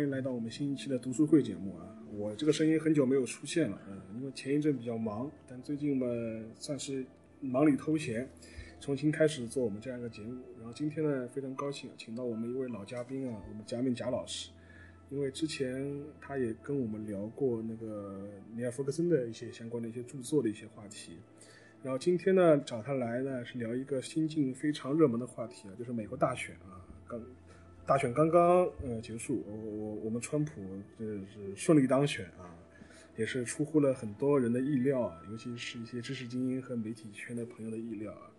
[0.00, 1.84] 欢迎来到我们新一期的读书会节目啊。
[2.10, 6.06] 我这个声音很久没有出现了，嗯，因为前一阵比较忙，但最近嘛
[6.58, 7.04] 算是
[7.42, 8.26] 忙里偷闲，
[8.80, 10.40] 重新开始做我们这样一个节目。
[10.56, 14.48] 然后今天呢非常高兴，请到我们一位老嘉宾啊，我们贾敏贾老师，
[15.10, 21.18] 因为之前他也跟我们聊过那个尼尔弗格森的一些相关的一些著作的一些话题。
[21.82, 27.22] 然后今天呢找他来呢是聊一个新近非常热门的话题啊，就是美国大选啊，刚。
[27.90, 30.62] 大选刚刚呃结束，我我我们川普
[30.96, 32.54] 这是顺利当选啊，
[33.16, 38.30] 也是出乎了很多人的意料啊，尤其是一些知识精英和媒体圈的朋友的意料啊。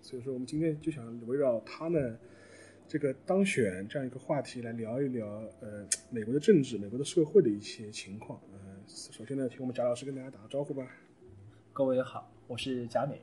[0.00, 2.16] 所以说，我们今天就想围绕他呢
[2.86, 5.26] 这个当选这样一个话题来聊一聊
[5.60, 8.40] 呃美国的政治、美国的社会的一些情况。
[8.52, 10.86] 呃，首先呢，请我们贾老师跟大家打个招呼吧。
[11.72, 13.20] 各位好，我是贾美。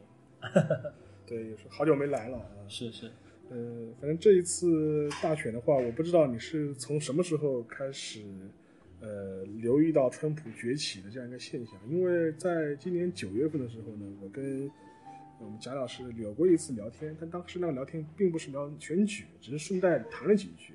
[1.26, 2.68] 对，好久没来了啊。
[2.68, 3.10] 是是。
[3.50, 8.22] 呃，反正这一次大选的话，我不知道你是从什么时候开始，
[9.00, 11.74] 呃，留意到川普崛起的这样一个现象。
[11.88, 14.70] 因为在今年九月份的时候呢，我跟
[15.40, 20.74] 我们贾老师有过一次聊天，但当时那个聊天并不是聊选举，只是顺带谈了几句。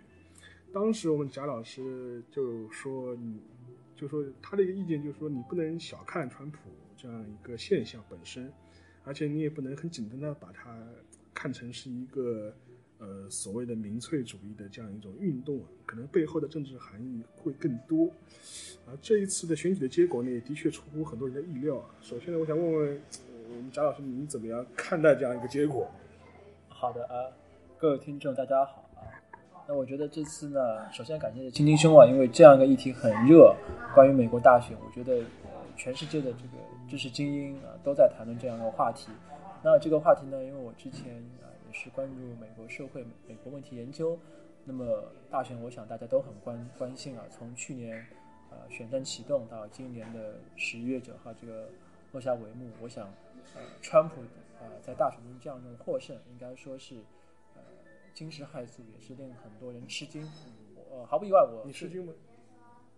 [0.73, 3.39] 当时我们贾老师就说，你
[3.95, 6.59] 就说他的一个意见就是说，你不能小看川普
[6.97, 8.51] 这样一个现象本身，
[9.05, 10.75] 而且你也不能很简单的把它。
[11.35, 12.53] 看成是一个
[12.99, 18.11] 呃所谓的民粹主义的这样一种运动啊，可能背后的政治含义会更多。
[18.87, 21.87] 而这一次的选举的结果呢，也的确出乎很多人的意料啊。
[22.01, 23.01] 首先呢，我想问问
[23.51, 25.89] 我们贾老师，您怎么样看待这样一个结果？
[26.69, 27.31] 好的啊，
[27.79, 29.07] 各位听众大家好啊。
[29.69, 33.55] 那我觉得这次呢，首先感谢青青兄啊，因为这样一个议题很热，
[33.95, 35.25] 关于美国大选，我觉得
[35.77, 36.59] 全世界的这个
[36.89, 39.09] 知识精英啊都在谈论这样一个话题。
[39.65, 44.19] 那这个话题呢，因为我之前啊也是关注美国社会、美国问题研究，
[44.65, 47.25] 那么大选，我想大家都很关关心啊。
[47.31, 48.05] 从去年
[48.51, 51.69] 呃选战启动到今年的十一月九号这个
[52.11, 53.07] 落下帷幕，我想
[53.55, 54.23] 呃川普
[54.59, 56.97] 啊在大选中这样一种获胜，应该说是
[57.55, 57.63] 呃
[58.13, 60.29] 惊世骇俗，也是令很多人吃惊。
[60.91, 62.13] 呃毫不意外，我你吃惊吗？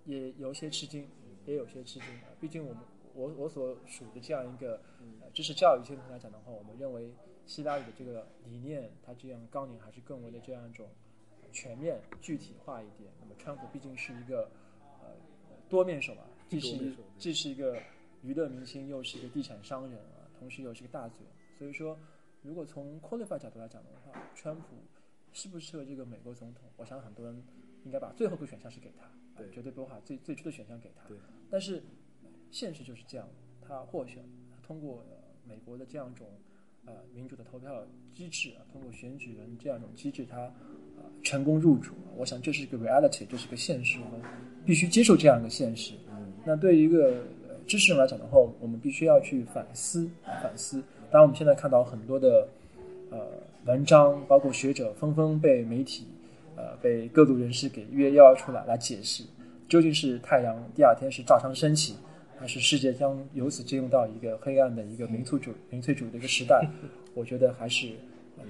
[0.06, 1.06] 也有些吃惊，
[1.44, 2.32] 也有些吃惊啊。
[2.40, 2.82] 毕竟我们
[3.14, 5.30] 我我所属的这样一个呃。
[5.32, 7.12] 知识教育系统来讲的话，我们认为
[7.44, 10.88] 希拉里的这个理念，它这样纲领还是更为的这样一种
[11.50, 13.10] 全面具体化一点。
[13.20, 14.48] 那么川普毕竟是一个
[15.02, 15.10] 呃
[15.68, 17.76] 多面手啊，既是既是一个
[18.22, 21.26] 娱乐明星，又是一个地产商人啊，同时又是个大嘴。
[21.58, 21.98] 所以说，
[22.42, 24.76] 如果从 qualify 角度来讲的话，川普
[25.32, 26.68] 适不适合这个美国总统？
[26.76, 27.42] 我想很多人
[27.84, 31.08] 应该把最后一个选项是给他，对，绝对不会把最最初的选项给他。
[31.08, 31.18] 对，
[31.50, 31.82] 但是
[32.54, 33.28] 现实就是这样，
[33.60, 34.22] 他获选，
[34.64, 35.04] 通过。
[35.46, 36.26] 美国的这样一种
[36.86, 40.52] 呃民主的投票机制啊，通过选举人这样一种机制，它啊
[41.22, 41.92] 成功入主。
[42.16, 44.26] 我想这是一个 reality，这是个现实，我们
[44.64, 45.92] 必须接受这样一个现实。
[46.46, 47.22] 那对于一个
[47.66, 50.08] 知识人来讲的话，我们必须要去反思
[50.42, 50.82] 反思。
[51.10, 52.48] 当然，我们现在看到很多的
[53.10, 53.18] 呃
[53.66, 56.06] 文章，包括学者纷纷被媒体
[56.56, 59.22] 呃被各路人士给约邀出来来解释，
[59.68, 61.94] 究竟是太阳第二天是照常升起。
[62.38, 66.68] 还是世界将由此进入到一个黑暗的一个民族主民粹主义的一个时代，
[67.14, 67.92] 我觉得还是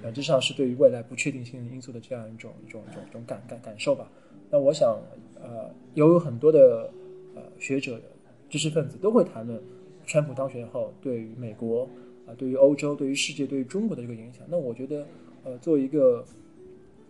[0.02, 4.10] 本质上是对于未来不确定性因素的这样一种一种一种一种感感感受吧。
[4.50, 4.98] 那我想，
[5.42, 6.90] 呃，有很多的
[7.34, 8.00] 呃学者、
[8.48, 9.60] 知识分子都会谈论
[10.06, 11.88] 川普当选后对于美国
[12.26, 14.44] 啊、对于欧洲、对于世界、对于中国的这个影响。
[14.48, 15.06] 那我觉得，
[15.44, 16.24] 呃，作为一个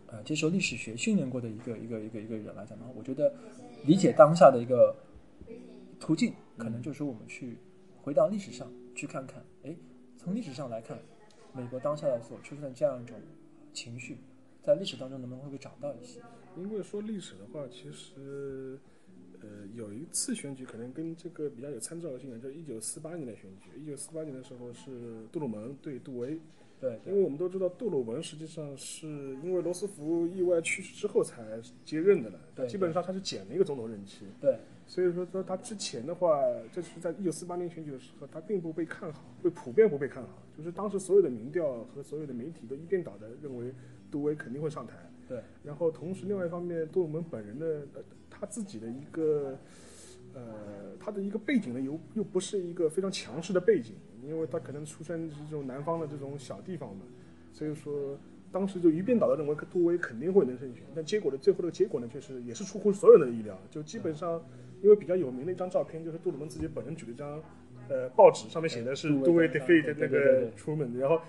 [0.08, 3.32] 呃接受历史学训练过的一个一个一个一个人来讲的话，我觉得
[3.84, 4.94] 理解当下的一个
[6.00, 6.32] 途径。
[6.56, 7.58] 可能就是，我们去
[8.02, 9.74] 回到历史上去看看，哎，
[10.16, 10.98] 从历史上来看，
[11.52, 13.16] 美国当下的所出现的这样一种
[13.72, 14.18] 情绪，
[14.62, 16.20] 在历史当中能不能会被找到一些？
[16.56, 18.78] 因为说历史的话，其实，
[19.40, 23.70] 呃，有一次选举可能跟这个比较有参照性的，就是一九四八年的选举。
[23.80, 26.38] 一九四八年的时候是杜鲁门对杜威，
[26.80, 29.08] 对，因为我们都知道杜鲁门实际上是
[29.42, 34.56] 因为罗斯福意外去世之后才接任的了，对，基本上他是减了一个总统任期，对。
[34.86, 36.38] 所以说，说他之前的话，
[36.70, 40.42] 这是在一九四八年选举的时候，他并不被看好，被普遍不被看好。
[40.56, 43.72] 就是当时所有的民调和所有的媒体都一边倒的认为
[44.10, 44.94] 杜威肯定会上台。
[45.26, 45.40] 对。
[45.64, 49.58] 然后同时，另外一方面，杜鲁门本人的呃他自己的一个
[50.34, 50.42] 呃
[51.00, 57.02] 他的一个背景呢，又又不是一个非常强势的背景，因为他可能出身是这种南方的这种小地方嘛。
[57.52, 58.16] 所以说，
[58.52, 60.82] 当时就一边倒的认为杜威肯定会能胜选。
[60.94, 64.40] 但结果的最后的结果呢，确实也是出乎所有人的意料，就基本上。
[64.84, 67.42] 因为比较有名的一张照片，就是杜鲁门自己本人举了一张，
[67.88, 71.20] 呃，报纸，上面写的是杜威 defeat 那个出门，然后，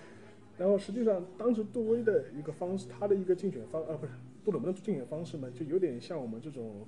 [0.58, 4.12] 然后实际上当时杜威的一个方式，他的一个竞选方，啊，不是
[4.44, 6.86] 杜鲁门的竞选方式嘛，就有点像我们这种。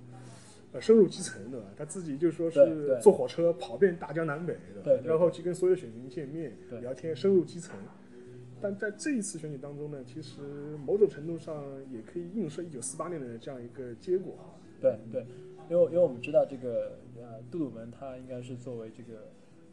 [0.73, 1.65] 呃，深入基层，对吧？
[1.77, 4.53] 他自己就说是坐火车跑遍大江南北，
[4.83, 7.73] 对然后去跟所有选民见面对聊天，深入基层。
[8.59, 10.41] 但在这一次选举当中呢，其实
[10.85, 14.35] 某种程度上也可以映射一九四八年的这样一个结果。
[14.81, 15.25] 对对，
[15.69, 19.27] 因为因为我们知道这个呃，杜鲁门他应该是作为这个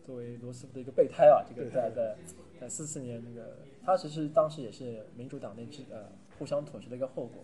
[0.04, 2.16] 作为罗斯福的一个备胎啊，这个在在
[2.60, 6.08] 在四四年那个，他其实当时也是民主党内之呃
[6.38, 7.42] 互相妥协的一个后果，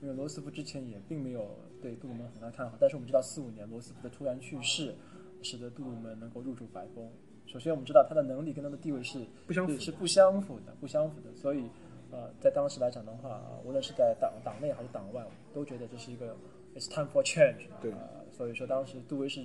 [0.00, 1.48] 因为罗斯福之前也并没有
[1.80, 4.94] 对杜鲁门很大看好，但是我们知道四五年罗斯福的突然去世，
[5.42, 7.10] 使得杜鲁门能够入主白宫。
[7.46, 11.64] 首先我们知道他的能力跟他的地位是不相符对是不相符的，不相符的，所以
[12.10, 16.36] 呃，在当时来讲的话，啊无论是在党党内还是党外，都觉得这是一个
[16.74, 17.66] it's time for change。
[17.80, 19.44] 对呃，所以说当时杜威是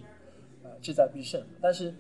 [0.64, 1.94] 呃志在必胜，但是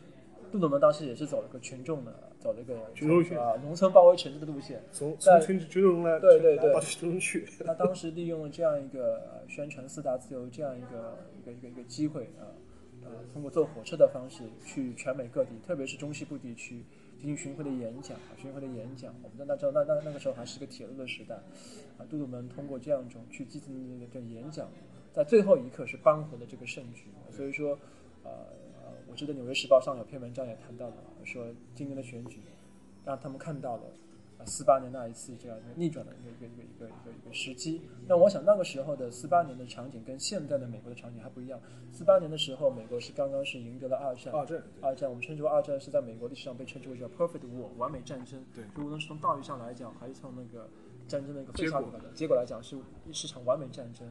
[0.51, 4.81] 杜鲁门当时也是走了个群众的，走了一个群众线啊农村包围城市的路线。
[4.91, 12.47] 从在从群群众来对对对来到群众去，他当时利用了这样一个呃宣传四大自由这样一个一个一个一个机会啊，
[13.03, 16.85] 呃，通过坐火车的方式去全美各地，特别是中西部地区
[17.19, 19.13] 进行巡回的演讲啊，巡回的演讲。
[19.23, 21.35] 我们在那知道那那那个时候还是个铁路的时代
[21.97, 24.69] 啊，杜鲁门通过这样一种去基层的演讲，
[25.17, 27.05] 在最后一刻是扳回了这个胜局。
[27.31, 27.71] 所以说，
[28.23, 28.29] 呃
[28.83, 32.39] 呃，我记得《纽约时报》上有篇文章也谈到了，说今年的选举
[33.03, 33.83] 让他们看到了。
[34.39, 37.81] 呃，四八年那一次这样一个逆转的一个一个一个一个一个一个时机。
[38.07, 41.59] 那我想那个时候的四八年的场景跟现在的美国的场景还不一样。
[41.91, 48.39] 四八年的时候，美国是刚刚是赢得了二战，二战二战我们称之为二战是在美国历史上被称之为叫 perfect war 完美战争。
[48.53, 50.69] 对就无论是从道义上来讲，还是从那个
[51.07, 51.83] 战争的一个非常
[52.13, 52.77] 结果来讲是
[53.11, 54.07] 是场完美战争。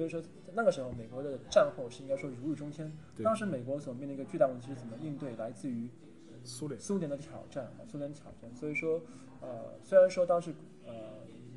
[0.00, 2.90] 所以说，在那个时候，美国的战后是应该说如日中天。
[3.14, 5.90] 对当时美国所面临一个巨大问题是怎么应对来自于
[6.42, 8.50] 苏联苏联的挑战啊，苏联挑战。
[8.54, 8.98] 所以说，
[9.42, 10.54] 呃，虽然说当时
[10.86, 10.94] 呃，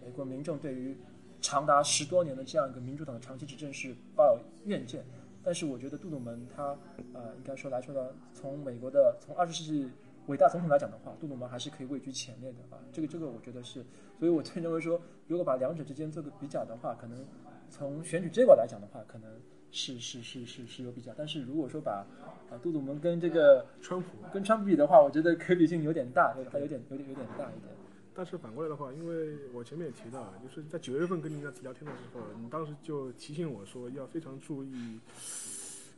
[0.04, 0.98] 美国民众对于
[1.40, 5.06] 长达十多年的这样一个民主党的长期执政是抱有怨见，
[5.42, 6.78] 但是我觉得杜鲁门他
[7.14, 9.90] 呃，应该说来说呢，从美国的从二十世纪
[10.28, 12.80] 伟大总统来讲的话，杜鲁门还是可以位居前列的啊。
[12.92, 13.86] 这个这个我觉得是，
[14.20, 17.26] 所以我认为说，如果把两者之间做个比较的话，可能
[17.74, 19.28] 从选举结果来讲的话，可能
[19.72, 22.06] 是是是是是有比较，但是如果说把
[22.52, 24.10] 啊杜鲁门跟这个川普。
[24.32, 27.74] 跟川普比的话，我觉得可比性有点大，还有点有点有点大一点。
[28.14, 35.00] 但是反过来的话，因为我前面也提到，啊，就是在九月份跟您那次聊天的时候，你当时就提醒我说要非常注意，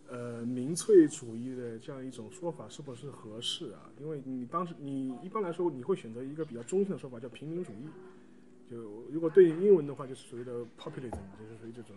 [0.09, 3.91] 呃，民粹主义的这样一种说法是不是合适啊？
[3.99, 7.89] 因为你当时你一般来说你会选择一个比较中性的说法，叫平民主义。
[8.69, 11.95] 就如果对应英文的话，就是所谓的 populism，就是属于这种。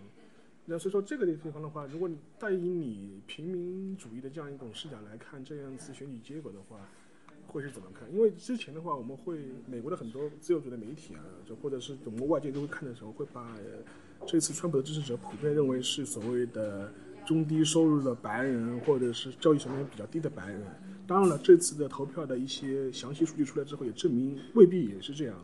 [0.65, 6.77] 那所以说这个地方的话，如果你带以你平民主义的这样一种视角来看这样一次选举结果的话，
[7.47, 8.07] 会是怎么看？
[8.13, 13.57] 因为之前的话，我们会美国的很多自由主义的媒体啊，就或者是我们外界都会看的时候，会把、
[14.27, 16.93] 这次川普的支持者普遍认为是所谓的
[17.25, 20.61] 中低收入的白人，或者是教育水平比较低的白人。
[21.07, 25.35] 当然了，这次的投票的一些详细数据出来之后，也证明未必也是这样。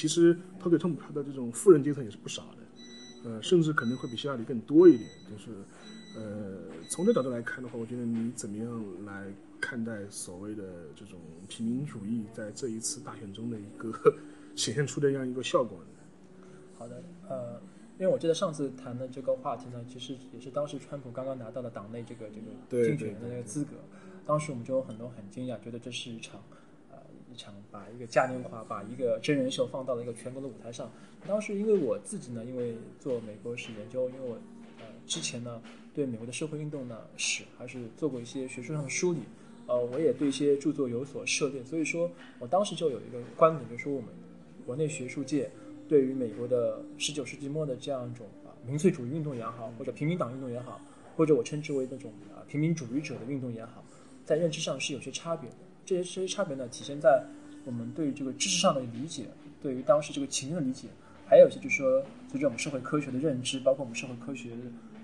[0.00, 3.28] 其实投给川普票的这种富人阶层也是不少的。
[3.28, 5.10] 呃，甚至可能会比希拉里更多一点。
[5.30, 5.50] 就是，
[6.16, 6.56] 呃，
[6.88, 9.30] 从这角度来看的话，我觉得你怎么样来
[9.60, 10.62] 看待所谓的
[10.96, 13.92] 这种平民主义在这一次大选中的一个
[14.56, 16.46] 显现出的这样一个效果呢？
[16.78, 17.60] 好的，呃，
[17.98, 23.72] 因为我记得上次谈的这个话题呢，其实也是当时川普刚刚拿到了党内这个这个竞选人的那个资格，
[24.24, 26.42] 当时我们就有很多很惊讶，觉得这是一场。
[27.32, 30.90] 一场把一个嘉年华，把一个真人秀放到了一个全国的舞台上。
[31.26, 34.34] 当时因为我自己呢，因为做美国史研究，因为我
[34.78, 35.62] 呃之前呢
[35.94, 39.20] 对美国的社会运动呢史还是做过一些学术上的梳理，
[39.66, 44.08] 呃，我也对一些著作有所涉猎，所以说我当时就有一个观点，就是说我们
[44.66, 45.50] 国内学术界
[45.88, 50.80] 对于美国的十九世纪末的这样一种啊民粹主义运动也好，或者平民党运动也好，
[51.16, 53.84] 或者我称之为那种啊平民主义者的运动也好，
[54.24, 55.56] 在认知上是有些差别的。
[55.90, 57.20] 这些这些差别呢，体现在
[57.64, 59.24] 我们对于这个知识上的理解，
[59.60, 60.86] 对于当时这个情境的理解，
[61.26, 64.50] 还有一些就是说随着我们社会科学的认知，包括我们社会科学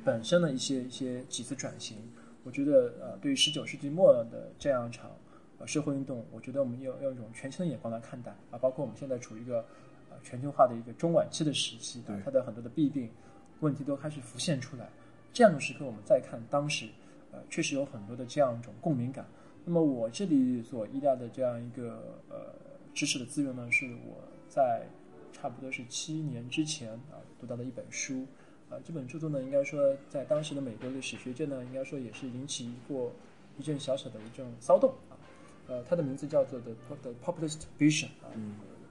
[0.04, 1.96] 本身的一些一些几次转型，
[2.44, 5.10] 我觉得呃，对于十九世纪末的这样一场
[5.58, 9.64] 呃社会运动，我觉得我们要要用一种全新的眼光来看待啊，包括我们现在处于一个
[10.08, 13.10] 呃全球化的一个中晚期的时期，它的很多的弊病
[13.58, 14.88] 问题都开始浮现出来。
[15.32, 16.86] 这样的时刻，我们再看当时，
[17.32, 19.26] 呃，确实有很多的这样一种共鸣感。
[19.68, 22.54] 那么我这里所依赖的这样一个呃
[22.94, 24.86] 知识的资源呢，是我在
[25.32, 28.28] 差不多是七年之前啊读到的一本书，
[28.70, 33.10] 啊这本著作呢，应该说在当时的美国的史学界呢，应该说也是引起过
[33.58, 35.18] 一阵小小的一阵骚动啊，
[35.66, 38.30] 呃，它的名字叫做 The The Populist Vision 啊，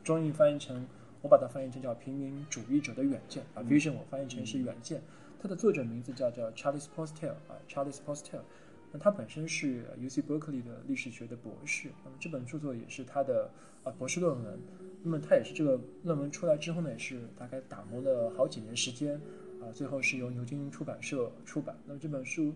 [0.03, 0.86] 中译翻译成
[1.22, 5.01] 我把它翻译成叫平民主义者的远见啊，vision 我翻译成是远见。
[5.41, 8.41] 它的作者名字叫叫 Charles Postel 啊，Charles Postel。
[8.95, 13.49] 那他本身是 UC Berkeley 的历史学的博士，那么这本著作也是他的
[13.83, 14.57] 啊博士论文。
[15.03, 19.19] 那么他也是这个论文出来之后呢，也是大概打磨了好几年时间
[19.61, 21.75] 啊，最后是由牛津出版社出版。
[21.85, 22.53] 那么这本书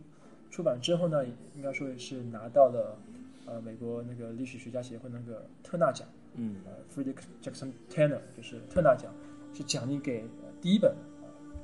[0.49, 1.25] 出版之后呢，
[1.57, 2.97] 应该说也是拿到了
[3.45, 6.07] 呃美国那个历史学家协会那个特纳奖。
[6.35, 9.13] 嗯，呃，Frederick Jackson Tanner 就是特纳奖，
[9.53, 10.23] 是奖励给
[10.61, 10.95] 第一本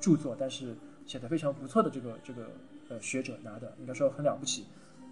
[0.01, 2.49] 著作，但是写的非常不错的这个这个
[2.89, 4.65] 呃学者拿的，应该说很了不起。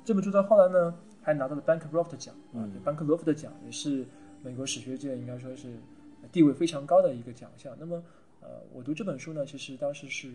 [0.03, 4.05] 这本著作后来呢，还拿到了 Bancroft 奖啊，Bancroft 奖也是
[4.43, 5.77] 美国史学界应该说是
[6.31, 7.75] 地位非常高的一个奖项。
[7.79, 8.03] 那么，
[8.41, 10.33] 呃，我读这本书呢，其实当时是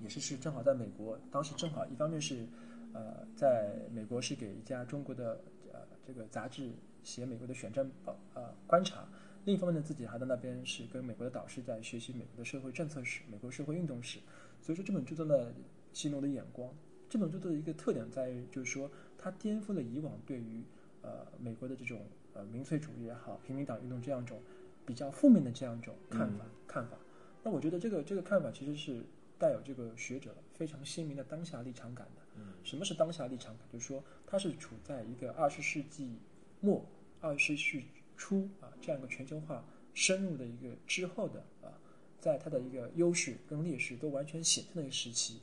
[0.00, 2.46] 也是是正好在美国，当时正好一方面是
[2.92, 5.40] 呃在美国是给一家中国的
[5.72, 6.70] 呃这个杂志。
[7.06, 9.06] 写美国的选战报呃观察，
[9.44, 14.18] 另一方面呢，自己还在那边是跟美国的导师在学习美国的社会政策史、美国社会运动史，
[14.60, 15.52] 所以说这本著作呢
[15.96, 16.70] 吸引我的眼光。
[17.08, 20.62] 这本著作的一个特点在于，就是说它颠覆了以往对于
[21.00, 24.42] 呃美国的这种呃民粹主义也好、平民党运动这样一种
[24.84, 26.98] 比较负面的这样一种看法看法。
[27.42, 29.02] 那我觉得这个这个看法其实是
[29.38, 32.22] 带有这个学者非常鲜明的当下立场感的。
[32.36, 33.66] 嗯什么是当下立场感？
[33.72, 36.18] 就是说它是处在一个二十世纪
[36.60, 36.84] 末。
[37.22, 41.72] 二十世纪初啊，这样一个全球化深入的一个之后的啊，
[42.20, 45.40] 在它的一个优势跟劣势都完全显现的一个时期，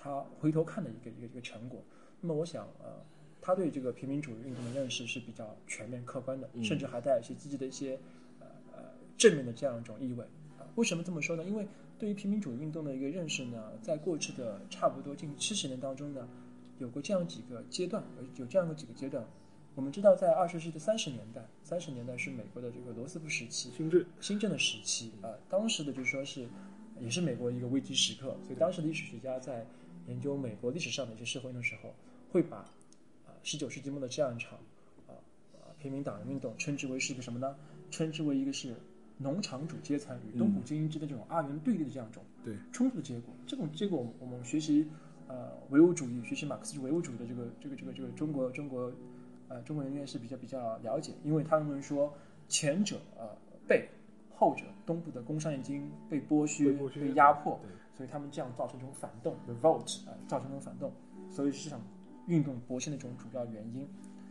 [0.00, 1.82] 他回头看的一个一个一个成果。
[2.20, 3.04] 那么我想呃，
[3.40, 7.98] 他对这个平民主义运动的认识是比较全面客观的，甚至还带有一些积极的一些
[8.40, 8.78] 呃呃
[9.16, 10.24] 正面的这样一种意味
[10.58, 10.62] 啊。
[10.76, 11.44] 为什么这么说呢？
[11.44, 11.66] 因为
[11.98, 16.28] 对于平民主义运动的一个认识呢，在过去的差不多近七十年当中呢，
[16.78, 18.02] 有过这样几个阶段，
[18.36, 19.24] 有这样的几个阶段。
[19.74, 25.30] 我们知道，在二十世纪的三十年代，三十年代是美国的这个罗斯福时期，新政新政的时期啊。
[25.48, 26.48] 当时的就是说是，
[27.00, 29.64] 也是美国一个危机时刻，所以当时的历史学家在
[30.08, 31.94] 研究美国历史上的一些社会运动时候，
[32.32, 32.56] 会把
[33.26, 34.58] 啊十九世纪末的这样一场
[35.06, 35.14] 啊
[35.54, 37.54] 啊平民党人运动称之为是一个什么呢？
[37.90, 38.74] 称之为一个是
[39.18, 43.32] 农场主阶层与东部精英之间这种二元对立的这样一种对冲突的结果。
[43.46, 44.88] 这种结果，我们学习
[45.28, 48.92] 呃唯物主义，学习马克思唯物主义的这个这个这个这个中国中国。
[49.50, 52.12] 呃，中国人员是比较比较了解，因为他们说
[52.50, 53.34] 前者呃
[53.66, 53.88] 被，
[54.34, 57.58] 后者东部的工商业精英被剥削、被压迫，
[57.98, 60.92] 所以他们这样造成这种反动 （revolt） 啊，造成这种反动，
[61.28, 61.80] 所以是场
[62.28, 63.86] 运动勃兴的这种主要原因。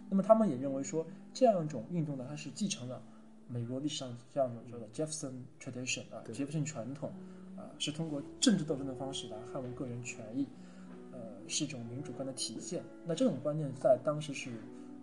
[0.09, 3.03] 那么他们也认为说，这样一种运动呢，它是继承了
[3.50, 7.12] 美国历史上这样一种叫做 Jefferson tradition 啊，杰弗逊传统
[7.57, 10.47] 啊，是通过政治斗争的方式来捍卫个人权益，
[11.12, 12.81] 呃，是一种民主观的体现。
[13.05, 14.50] 那这种观念在当时是。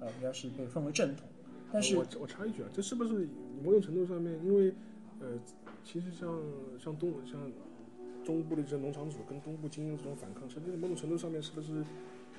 [0.01, 1.25] 呃，应该是被奉为正统，
[1.73, 3.27] 但是我我插一句啊，这是不是
[3.63, 4.75] 某种程度上面，因为
[5.21, 5.39] 呃，
[5.85, 6.29] 其实像
[6.79, 7.41] 像东像
[8.25, 11.85] 中部的这些农场主跟东部精英这种反抗，实际上某种程度上面是不是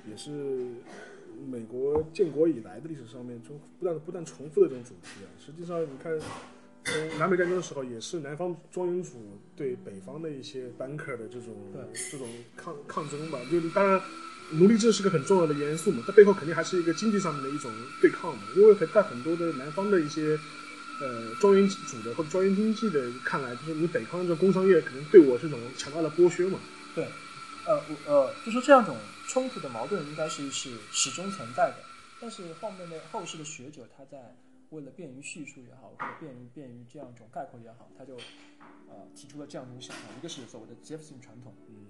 [0.09, 0.65] 也是
[1.47, 3.49] 美国建国以来的历史上面就
[3.79, 5.27] 不断不断重复的这种主题啊？
[5.37, 6.19] 实际上你看，
[6.83, 9.11] 从南北战争的时候，也是南方庄园主
[9.55, 11.53] 对北方的一些 banker 的这种
[12.11, 14.01] 这种抗抗争吧，就是当然。
[14.51, 18.43] 奴隶制是个很重要的元素嘛，它背后肯定还是一个经济上面的一种对抗嘛。
[18.55, 20.37] 因为很在很多的南方的一些
[21.01, 26.59] 呃庄园主的或者庄园经济的看来，就是你北方这工商业可能对我这种强大的剥削嘛。
[26.93, 27.07] 对，
[27.65, 28.97] 呃呃，就说这样一种
[29.27, 31.77] 冲突的矛盾应该是是始终存在的。
[32.21, 34.35] 但是后面的后世的学者他在
[34.69, 38.15] 为了便于叙述也好，或者便于便于这样一种概括也好，他就
[38.87, 41.87] 呃提出了这样一种想法，一个是所谓的杰弗逊传统，嗯。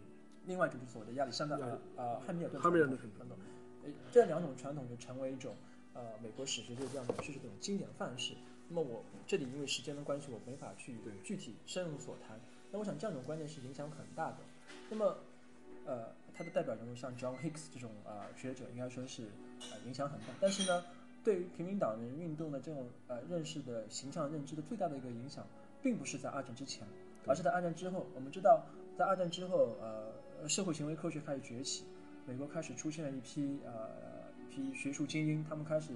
[0.47, 2.71] 另外就是所谓的亚历山大呃呃汉密尔顿传
[3.27, 3.37] 统，
[3.83, 5.55] 呃这两种传统就成为一种
[5.93, 8.33] 呃美国史学界这样的叙述这种经典范式。
[8.69, 12.39] 那么我这里因为时间的关系，我没法去具体深入所谈。
[12.71, 14.37] 那我想这样一种观念是影响很大的。
[14.89, 15.17] 那么
[15.85, 19.23] 呃他的代表人物像 John Hicks 这种啊学者，应该说是
[19.71, 20.27] 呃影响很大。
[20.39, 20.83] 但是呢，
[21.23, 25.45] 对于平民党人运动的这种呃认识的形象认知的最大的一个影响，
[25.81, 26.87] 并不是在二战之前，
[27.25, 28.05] 而是在二战之后。
[28.15, 28.65] 我们知道
[28.97, 30.13] 在二战之后呃。
[30.49, 31.85] 社会行为科学开始崛起，
[32.27, 33.89] 美国开始出现了一批呃
[34.37, 35.93] 一批学术精英，他们开始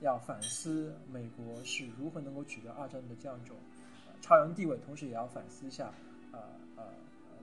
[0.00, 3.56] 要反思美国是如何能够取得二战的这样一种
[4.06, 5.92] 呃超然地位，同时也要反思一下
[6.32, 6.38] 呃
[6.76, 6.84] 呃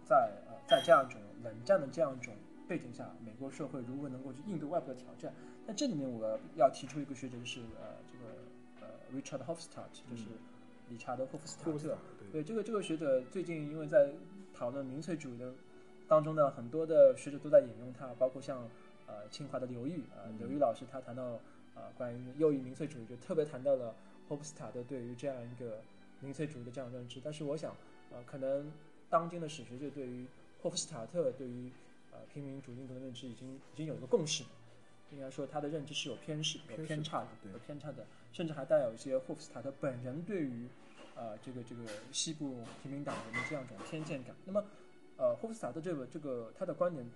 [0.06, 2.34] 在呃在这样一种冷战的这样一种
[2.68, 5.34] 背景下，美国社会如何能够去应对外部的挑战。
[5.66, 8.26] 那这里面我要提出一个学者，就是呃这个
[8.82, 8.88] 呃
[9.20, 10.30] Richard Hofstad，就是
[10.90, 11.98] 理查德·霍夫斯塔特。
[12.32, 14.12] 对这个这个学者最近因为在
[14.54, 15.54] 讨论民粹主义的。
[16.08, 18.70] 当中呢，很多的学者都在引用他，包括像
[19.08, 21.40] 呃清华的刘玉啊，刘玉老师他谈到
[21.76, 23.94] 啊关于右翼民粹主义，就特别谈到了
[24.28, 25.82] 霍布斯塔特对于这样一个
[26.22, 27.22] 民粹主义的这样认知。
[27.24, 27.76] 但是我想，
[28.12, 28.72] 呃，可能
[29.10, 30.26] 当今的史学界对于
[30.62, 31.70] 霍夫斯塔特对于
[32.12, 34.50] 呃平民主义运动的认知已经已经有一个共识了。
[35.12, 40.68] 应该说他的认知是有偏视、有偏差的，有偏差的，甚至还带有一些霍夫斯塔特本人对于
[41.16, 44.36] 呃这个这个西部平民党人的这样一种偏见感。
[44.46, 44.66] 那么，
[45.18, 47.08] 呃，霍夫斯塔特这个这个他的观点，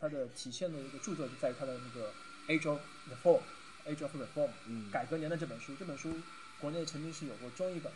[0.00, 2.08] 他的体现的一个著作就在于他的那个
[2.48, 3.38] 《Age of Reform》，
[3.86, 4.50] 《Age of Reform》
[4.90, 5.74] 改革年的这本书。
[5.76, 6.14] 这本书
[6.60, 7.92] 国内曾经是有过中译本。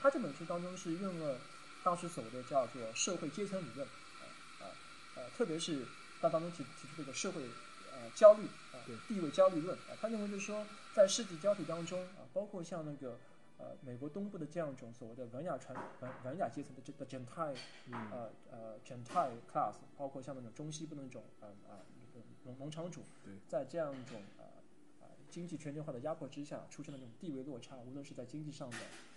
[0.00, 1.38] 他这本书当中是用了
[1.82, 4.64] 当时所谓的叫做社会阶层理论，啊
[5.16, 5.84] 呃，特别是
[6.20, 7.42] 他当中提提出这个社会。
[7.92, 13.18] 呃，焦虑啊，地位焦虑论啊，他认为就是说，在世纪交替当中啊，包括像那个
[13.58, 17.54] 呃美国东部的这样一种所谓的文雅传文文雅阶层的这个 gentile
[17.92, 21.84] 呃呃 gentile class，包括像那种中西部的那种呃啊
[22.44, 23.02] 农农场主，
[23.48, 24.59] 在这样一种呃呃
[25.30, 28.76] 经济全球化的压迫之下，出现了这种地位落差，无论是在经济上的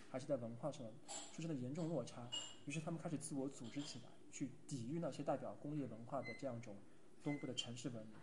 [0.10, 0.86] 还是在文化上，
[1.34, 2.30] 出现了严重落差，
[2.66, 6.76] 于是他们开始自我组织起来，去抵御那些代表工业文化的这样一种
[7.24, 8.16] 东部的城市文明。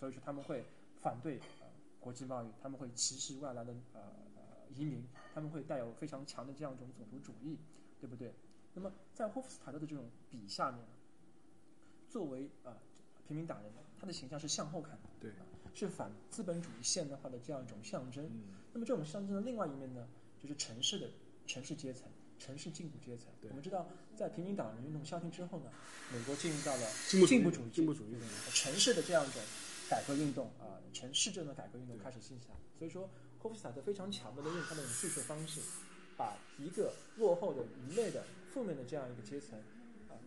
[0.00, 0.64] 所以说他们会
[1.00, 1.66] 反对呃
[2.00, 4.00] 国际贸易，他们会歧视外来的呃
[4.36, 4.42] 呃
[4.74, 7.58] 移民，他们会带有非常强的这样一种种族主义，
[8.00, 8.34] 对不对？
[8.74, 10.84] 那么在霍夫斯塔特的这种笔下面，
[12.08, 12.76] 作为呃
[13.26, 15.30] 平民党人，他的形象是向后看的，对，
[15.74, 18.30] 是反资本主义现代化的这样一种象征。
[18.72, 20.06] 那么这种象征的另外一面呢，
[20.38, 21.08] 就是城市的
[21.46, 22.04] 城市阶层。
[22.36, 25.70] 城市进步阶层，我们知道，在平民党人运动消停之后呢，
[26.12, 28.16] 美国进入到了进步主义、进步主义。
[28.52, 29.40] 城市的这样一种
[29.88, 32.56] 改革运动啊，城市政的改革运动开始兴起来。
[32.76, 35.60] 所以说，霍夫斯塔特非常巧妙的用他的叙述方式，
[36.18, 39.73] 把一个落后的、愚昧的、负面的这样一个阶层啊，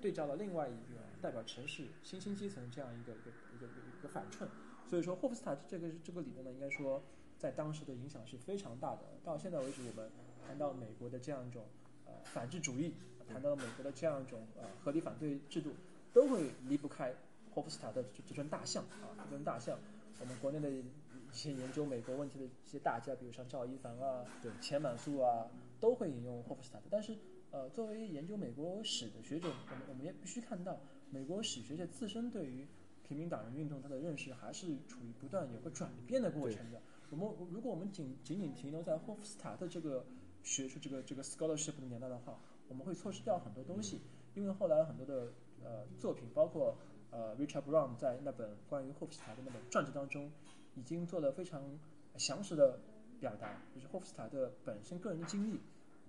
[0.01, 3.67] 对照了另外一个代表城市新兴阶层这样一个一个一个
[3.99, 4.47] 一个反衬。
[4.89, 7.03] 所以说，霍夫斯塔这个这个理论呢，应该说
[7.37, 9.01] 在当时的影响是非常大的。
[9.23, 10.09] 到现在为止，我们
[10.45, 11.65] 谈到美国的这样一种
[12.05, 12.13] 呃。
[12.23, 12.93] 反智主义
[13.27, 15.71] 谈到了美国的这样一种呃合理反对制度，
[16.13, 17.13] 都会离不开
[17.53, 19.77] 霍夫斯塔的这这尊大象啊，这尊大象。
[20.19, 20.83] 我们国内的一
[21.31, 25.47] 些研究美国问题的一些大家，比如像赵一凡啊、对钱满素啊，
[25.79, 26.85] 都会引用霍夫斯塔特。
[26.89, 27.15] 但是
[27.51, 30.79] 呃，作为研究美国史的学者，我们我们也必须看到，
[31.09, 32.67] 美国史学界自身对于
[33.07, 36.81] 平民党人运动它的认识，还是处于不断有个转变的过程的。
[37.09, 40.05] 我们如果我们仅仅仅停留在霍夫斯塔特这个。
[40.43, 43.99] 学术这个这个 scholarship 的年代的话，我们会错失掉很多东西，
[44.33, 46.77] 因为后来很多的呃作品，包括
[47.11, 50.31] 呃 Richard Brown 在那本关于霍夫斯塔的那本传记当中，
[50.75, 51.77] 已经做了非常
[52.15, 52.79] 详实的
[53.19, 55.59] 表达，就是霍夫斯塔的本身个人的经历，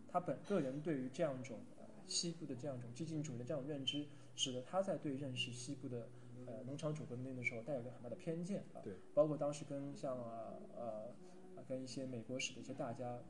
[0.08, 6.08] 他本个人对于这样一种呃西部的这样一种激进主义的这样认知，使得他在对认识西部的
[6.46, 11.12] 呃农场主革命的时候带有个很大的偏见啊，对，包括当时跟像呃
[11.56, 13.20] 呃跟一些美国史的一些大家。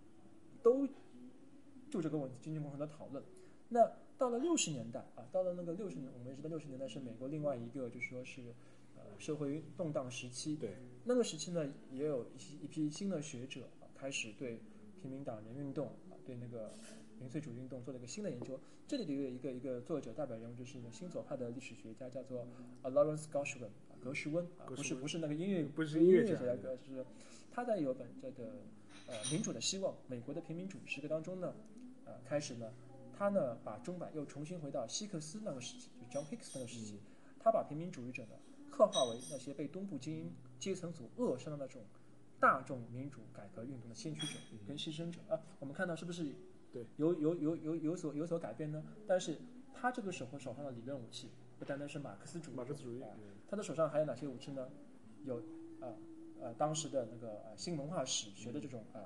[0.60, 0.84] 都
[1.88, 3.24] 就这个问题进行过很多讨论。
[3.68, 8.52] 那到了六十年代啊，到了那个六十年，我们也知道六十年代是美国另外一个，就是说是
[8.96, 10.56] 呃社会动荡时期。
[10.56, 10.74] 对。
[11.04, 14.60] 那个时期呢，也有一一批新的学者啊，开始对
[15.00, 16.70] 平民党人运动啊，对那个
[17.18, 18.60] 民粹主义运动做了一个新的研究。
[18.86, 22.46] 这里的一个一个作者代表人物就是新左派的历史学家，叫做
[22.82, 27.06] Lawrence Gershwin 啊，格什温啊，不是不是那个音乐不是音乐家，是
[27.50, 28.52] 他在有本这个。
[29.06, 31.54] 呃，民主的希望，美国的平民主义时代当中呢，
[32.04, 32.70] 呃，开始呢，
[33.16, 37.00] 他呢把钟摆又重新回到希克斯那个时期，就 John Hicks 那个时期，
[37.40, 38.32] 他把平民主义者呢
[38.70, 41.80] 刻画为那些被东部精英阶层所扼杀的那种
[42.40, 45.40] 大众民主改革运动的先驱者跟牺牲者啊。
[45.58, 46.34] 我们看到是不是
[46.72, 48.82] 对有有有有有所有所改变呢？
[49.06, 49.38] 但是
[49.74, 53.02] 他这个时候手上的理论武器不单单是马克思主义，马克思主义，
[53.48, 54.68] 他的手上还有哪些武器呢？
[55.24, 55.38] 有
[55.80, 55.94] 啊。
[56.40, 59.00] 呃，当时的那个呃新文化史学的这种呃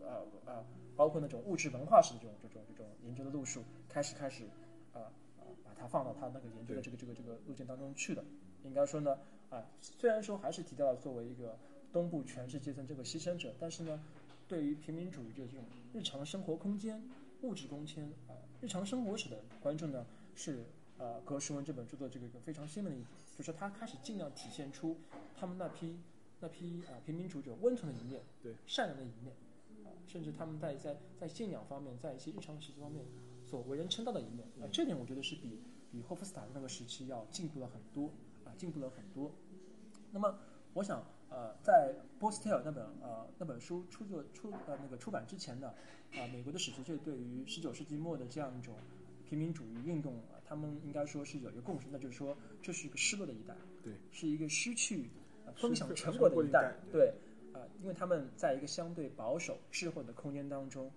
[0.00, 0.64] 呃呃，
[0.96, 4.48] 包括那种物质文化史的这种这种这种研究的路数，开始开始
[4.94, 5.02] 呃
[5.38, 8.24] 呃把它放到他那个研究的这个这个这个路径当中去的。
[8.62, 9.18] 应该说呢，
[9.50, 11.58] 啊，虽然说还是提到了作为一个
[11.92, 14.02] 东部权势阶层这个牺牲者，但是呢，
[14.48, 17.02] 对于平民主义的这种日常生活空间、
[17.42, 20.64] 物质空间啊、日常生活史的关注呢，是
[20.98, 24.96] 呃格什文这本著作这个一个非常鲜明的一点，就是他开始尽量体现出
[25.38, 25.98] 他们那批。
[26.44, 29.32] 那批啊平民主义者温存的一面，对善良的一面，
[29.86, 33.04] 啊，甚至他们在在在信仰方面，在一些日常习俗方面
[33.46, 35.60] 所为人称道的一面，啊，这点我觉得是比
[35.92, 38.10] 比霍夫斯塔那个时期要进步了很多，
[38.44, 39.30] 啊，进步了很多。
[40.10, 40.36] 那么，
[40.72, 45.68] 我想，呃，在波斯特尔那本呃那本书出作出呃那个出版之前呢，
[46.12, 48.74] 啊，美国的史学界对于十九世纪末的这样一种
[49.24, 55.08] 平民主义运动，他们应该说是有一个共识，那就是说这是一个失落的一代，对，是一个失去。
[55.44, 57.12] 呃分享成果的一代，对，
[57.52, 60.88] 啊，因为他们在一个相对保守、滞后的空间当中，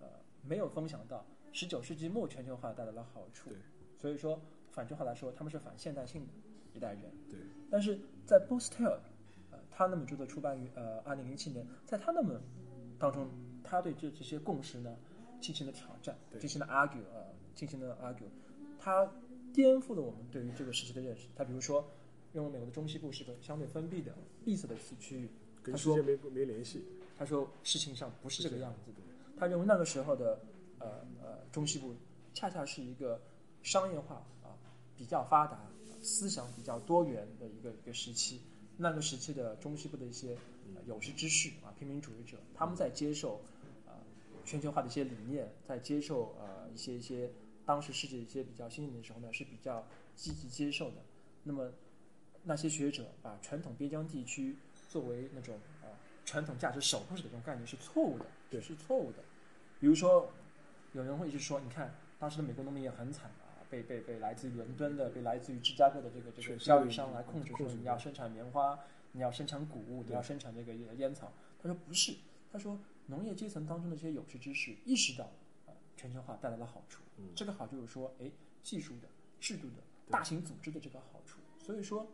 [0.00, 0.08] 呃，
[0.42, 3.50] 没有分享到十九世纪末全球化带来的好处。
[3.50, 3.58] 对，
[3.96, 6.32] 所以说反句话来说，他们是反现代性的
[6.74, 7.02] 一代人。
[7.30, 7.38] 对，
[7.70, 9.00] 但是在 b o s t e l 呃，
[9.74, 12.40] 他那本著作出版于呃二零零七年，在他那本
[12.98, 13.28] 当中，
[13.64, 14.94] 他对这这些共识呢
[15.40, 18.28] 进行了挑战，对进行了 argue 呃，进行了 argue，
[18.78, 19.10] 他
[19.52, 21.28] 颠覆了我们对于这个时期的认识。
[21.34, 21.84] 他比如说，
[22.32, 25.30] 认为美国的中西部是个相对封闭的闭塞的区区域，
[25.64, 26.84] 他说跟世界没没联系。
[27.18, 28.98] 他说事情上不是这个样子的。
[29.36, 30.40] 他认为那个时候的
[30.78, 30.88] 呃
[31.22, 31.94] 呃中西部
[32.34, 33.20] 恰恰是一个
[33.62, 34.54] 商业化啊
[34.96, 35.58] 比较发达、
[36.00, 38.40] 思想比较多元的一个一个时期。
[38.76, 40.36] 那个时期的中西部的一些、
[40.74, 43.40] 呃有识之士啊、平民主义者，他们在接受
[43.86, 43.92] 呃
[44.44, 47.30] 全球化的一些理念，在接受呃一些一些
[47.64, 50.96] 当时世界一些比较新颖的时候呢，是比较积极接受的。
[51.44, 51.72] 那么
[52.44, 54.56] 那些学者把传统边疆地区
[54.88, 55.88] 作为那种啊、呃
[56.24, 59.18] 传统价值守护者的这种概念是错误的，对是错误的。
[59.80, 60.32] 比如说，
[60.92, 63.41] 有人会一直说，你看当时的美国农民也很惨啊，
[63.72, 68.78] 被被被来自于伦敦的、被来自于芝加哥的这个这个是交易商来控制，说你要生产棉花，
[69.12, 71.32] 你要生产谷物，你要生产这个烟草。
[71.62, 72.16] 他说不是，
[72.52, 75.32] 他说农业阶层当中的这些有识之士意识到
[75.96, 78.30] 全球化带来了好处，嗯这个好就是说，哎，
[78.62, 79.08] 技术的、
[79.40, 79.76] 制度的、
[80.10, 81.40] 大型组织的这个好处。
[81.58, 82.06] 所以说，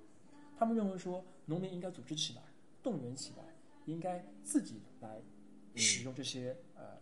[0.57, 2.43] 他们认为说，农民应该组织起来，
[2.85, 3.43] 动员起来，
[3.87, 5.21] 应该自己来
[5.75, 6.99] 使用这些、呃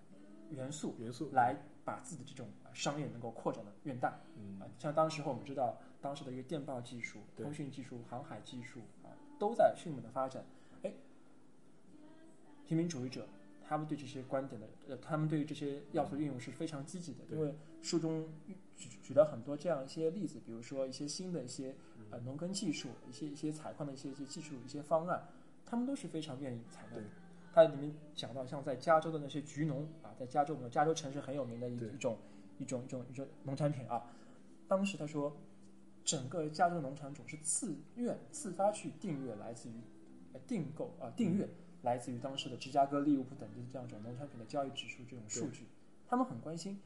[0.51, 4.19] 元素元素来把自己的这种呃商业能够扩展的越大。
[4.37, 10.45] 嗯啊，像当时候我们知道，当时的一个电报技术、通讯技术、航海技术啊，都在迅猛的发展。
[10.83, 10.93] 哎，
[12.67, 13.29] 平民主义者
[13.69, 18.29] 他们对这些观点的，呃，他们对于这些要素运用是非常积极的，对因为书中
[18.77, 25.29] 举举了很多这样一些例子，比如说一些新的一些嗯呃农耕技术、一些一些采矿的一些一些技术、一些方案，
[25.65, 27.03] 他们都是非常愿意采纳的
[27.57, 27.67] 对。
[27.67, 32.19] 它里面讲到，像在加州的那些橘农啊，在加州我们加州城市很有名的一一种
[32.59, 34.03] 一种一种一种农产品啊。
[34.69, 35.35] 当时他说，
[36.05, 39.81] 整个加州的农场主是自愿自发去订阅来自于
[40.35, 41.49] 呃订购啊订阅
[41.83, 45.67] 来自于当时的芝加哥、利物浦等地的这样一种农产品的交易指数这种数据，
[46.07, 46.79] 他们很关心，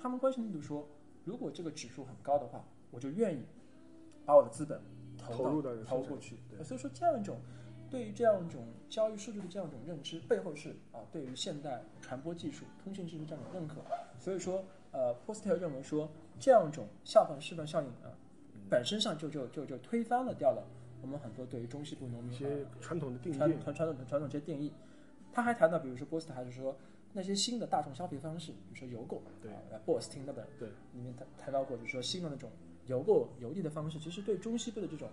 [0.00, 0.86] 他们关心的就是说，
[1.24, 3.44] 如果这个指数很高的话，我就愿意
[4.26, 4.80] 把我的资本
[5.16, 6.36] 投投入到投过去。
[6.50, 7.40] 对所以说这样一种
[7.90, 13.82] 对于这样一种交易数据的这样一种认知，背后是啊对于现代传播技术、通讯技术这样一种认可。
[14.18, 18.14] 所以说，呃，波斯特认为说这样一种效仿示范效应啊，
[18.68, 20.64] 本身上就就就就推翻了掉了
[21.02, 24.72] 我们很多对于中西部农民一些传统的定义传，传传统传统这些定义。
[25.32, 26.76] 他还谈到，比如说波斯特还是说
[27.12, 32.50] 那些新的大众消费方式，比如说邮购，对啊，波斯汀那本对里面谈谈到过，就是说新的那种
[32.86, 35.08] 邮购邮递的方式，其实对中西部的这种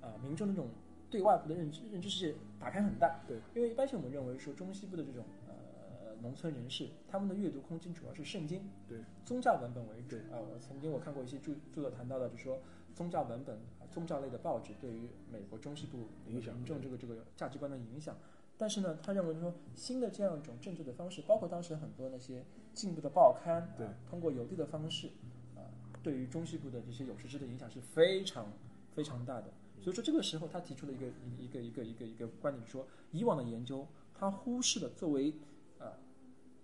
[0.00, 0.70] 啊、民众的这种
[1.10, 3.20] 对外部的认知认知世界打开很大。
[3.26, 10.38] 对，因为一般性我们认为说中西部的这种呃农村人士，他们的阅读空间主要是圣经，对宗教文本为主对啊。
[10.38, 12.58] 我曾经我看过一些著著作谈到的，就是说
[12.94, 18.16] 宗教文本、啊、宗教类的报纸对于美国中西部影响民众这个这个价值观的影响。
[18.58, 22.42] 但是呢，他认为说新的这样一种政治的方式，包括当时很多那些
[22.72, 25.08] 进步的报刊，对啊，通过邮递的方式，
[25.54, 25.60] 啊，
[26.02, 28.50] 对于中西部的这些有识之的影响是非常
[28.94, 29.52] 非常大的。
[29.86, 31.06] 所以说这个时候他提出了一个
[31.38, 35.32] 一个一个一个一个观点，说以往的研究他忽视了作为
[35.78, 35.92] 呃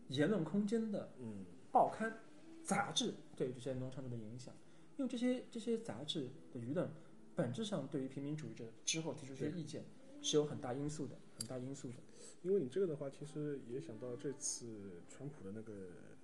[0.08, 2.18] 言论空间的嗯报刊、
[2.64, 4.52] 杂志对于这些农场主的影响，
[4.96, 6.90] 因为这些这些杂志的舆论
[7.36, 9.84] 本质上对于平民主义者之后提出这些意见
[10.20, 11.94] 是有很大因素的，很大因素的。
[12.42, 15.72] 因为你这个的话，其实也想到这次川普的那个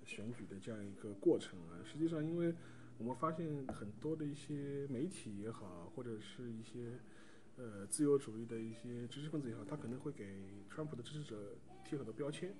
[0.05, 1.79] 选举的这样一个过程啊。
[1.85, 2.53] 实际上，因为
[2.99, 6.99] 我们发现很多的一些媒体也好，或者是一些
[7.57, 10.27] 呃自由主义的一些知识分子也好，他可能会给
[10.69, 12.53] 川普的支持者贴很多标签。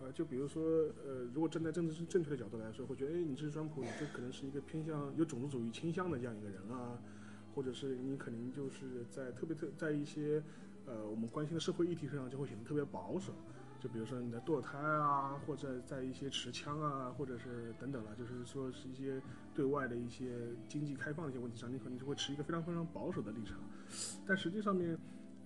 [0.00, 0.62] 呃，就比如说，
[1.04, 6.96] 呃，如果站在政治正确的角度来说，会觉得，哎，你支持川普，你这可能是一个偏向有种族主义倾向的这样一个人啊，
[7.54, 10.42] 或者是你可能就是在特别特在一些
[10.86, 13.34] 呃我们关心的社会议题上就会显得特别保守，
[13.80, 19.20] 就比如说你的堕胎啊，或者在一些持枪啊，或者是等等了，就是说是一些
[19.54, 23.56] 对外的一些经济开放的一些问题上，你可能就会持一个非常非常保守的立场。
[24.26, 24.96] 但实际上面，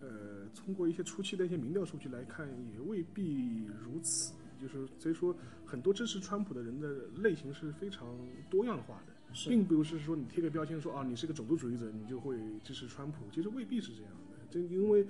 [0.00, 4.34] 呃，通过一些初期的一些民调数据来看，也未必如此。
[4.60, 8.16] 就是所以说，很多支持川普的人的类型是非常
[8.50, 9.14] 多样化的。
[9.48, 14.38] 并不是说你贴个标签说啊你是个种族主义者，你就会支持川普，其实未必是这样的。
[14.48, 15.04] 就因为，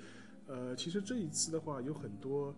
[0.46, 2.54] 呃，其实这一次的话有很多，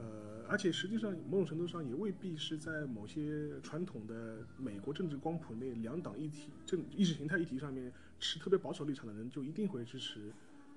[0.00, 10.32] 呃，而且实际上某种程度上也未必是在某些传统的美国政治光谱内两党议题政意识形态议题上面持特别保守立场的人就一定会支持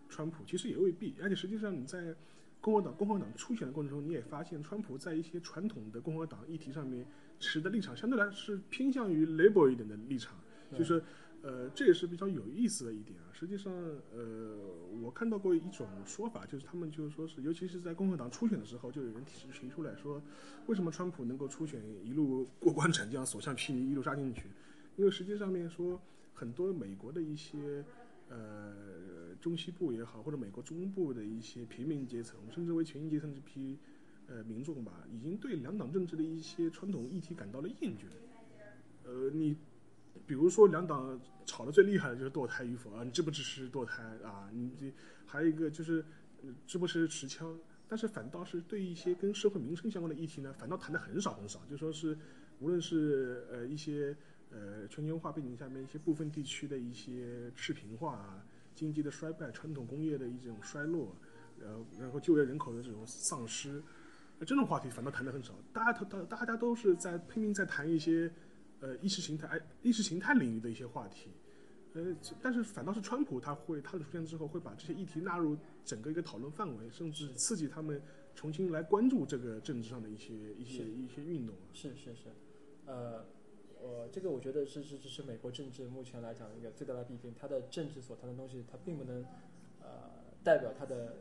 [0.10, 1.16] 川普，其实也未必。
[1.22, 2.14] 而且实际上你在
[2.60, 7.06] 共和党共和党初选的过程中，你也发现川普在一些传统的共和党议题上面
[7.40, 10.38] 持的立场相对来是偏向于 liberal 一点的立场，
[10.78, 11.02] 就是
[11.44, 13.30] 呃这也是比较有意思的一点啊。
[13.32, 13.72] 实际上
[14.12, 14.58] 呃
[15.04, 20.20] 我看到过一种说法，就是他们就是说是尤其是在共和党初选的时候，就有人提提出来说，
[20.66, 24.48] 为什么川普能够初选一路过关斩将，所向披靡，一路杀进去？
[24.96, 26.02] 因为实际上面说
[26.34, 27.86] 很多美国的一些。
[28.30, 33.78] 呃，中西部也好，或者美国中部的一些平民阶层，甚至为权益阶层这批
[34.28, 38.06] 呃民众吧，已经对两党政治的一些传统议题感到了厌倦。
[39.04, 39.56] 呃，你
[40.26, 44.50] 比如说两党吵得最厉害的就是堕胎与否啊，你支不支持堕胎啊？
[44.52, 44.94] 你这
[45.26, 46.04] 还有一个就是
[46.68, 47.58] 支不支持持枪？
[47.88, 51.62] 但是反倒是对一些跟社会民生相关的议题呢，反倒谈的很少很少。
[51.70, 52.18] 就说是
[52.60, 54.16] 无论是呃一些。
[54.56, 61.16] 呃，全球化背景下面一些部分地区的一些赤贫化啊，经济的衰败，传统工业的一种衰落，
[61.60, 63.82] 呃然后就业人口的这种丧失，
[64.42, 65.56] 这种话题反倒谈的很少。
[65.74, 68.32] 大家都大大家都是在拼命在谈一些
[68.84, 71.30] 呃意识形态、意识形态领域的一些话题，
[71.94, 78.02] 呃，但是反倒是川普他会他的出现之后会把这些议题纳入整个一个讨论范围，甚至刺激他们
[78.36, 81.64] 重新来关注这个政治上的一些一些一些运动啊。
[81.72, 82.30] 是是是，
[82.86, 83.26] 呃，
[83.82, 89.24] 我这个我觉得是是是是美国政治目前来讲一个最大的弊病，他的政治所谈的东西，他并不能
[89.82, 89.88] 呃
[90.44, 91.16] 代表他的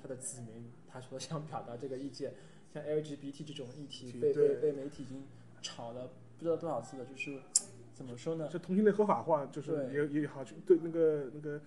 [0.00, 2.32] 他的子民他所想表达这个意见。
[2.72, 5.24] 像 LGBT 这种议题被被对被媒体已经
[5.60, 7.38] 炒了不知道多少次了，就是
[7.92, 8.48] 怎么说呢？
[8.50, 11.60] 这同性恋合法化，就是也也好，就对那个那个，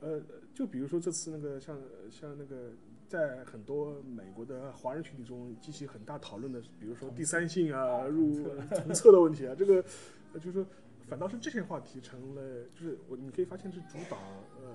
[0.00, 0.20] 呃，
[0.54, 1.78] 就比如说这次那个像
[2.10, 2.70] 像那个，
[3.08, 8.42] 在很多美国的华人群体中激起很大讨论的，比如说第三性啊、入
[8.74, 9.84] 同测的问题啊，这个
[10.32, 10.66] 呃就是说，
[11.08, 14.16] 反倒是这些话题成了，就是我你可以发现是主导
[14.62, 14.72] 呃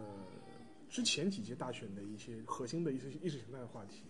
[0.88, 4.04] 之前几届大选的一些核心的一些意识形态的话题，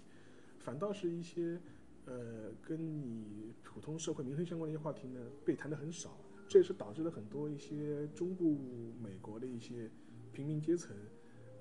[0.60, 1.60] 反倒是一些
[2.06, 6.18] 呃跟你普通社会民生相关的一些话题呢被谈的很少。
[6.48, 8.58] 这也是导致了很多一些中部
[9.02, 9.90] 美国的一些
[10.34, 10.94] 平民阶层，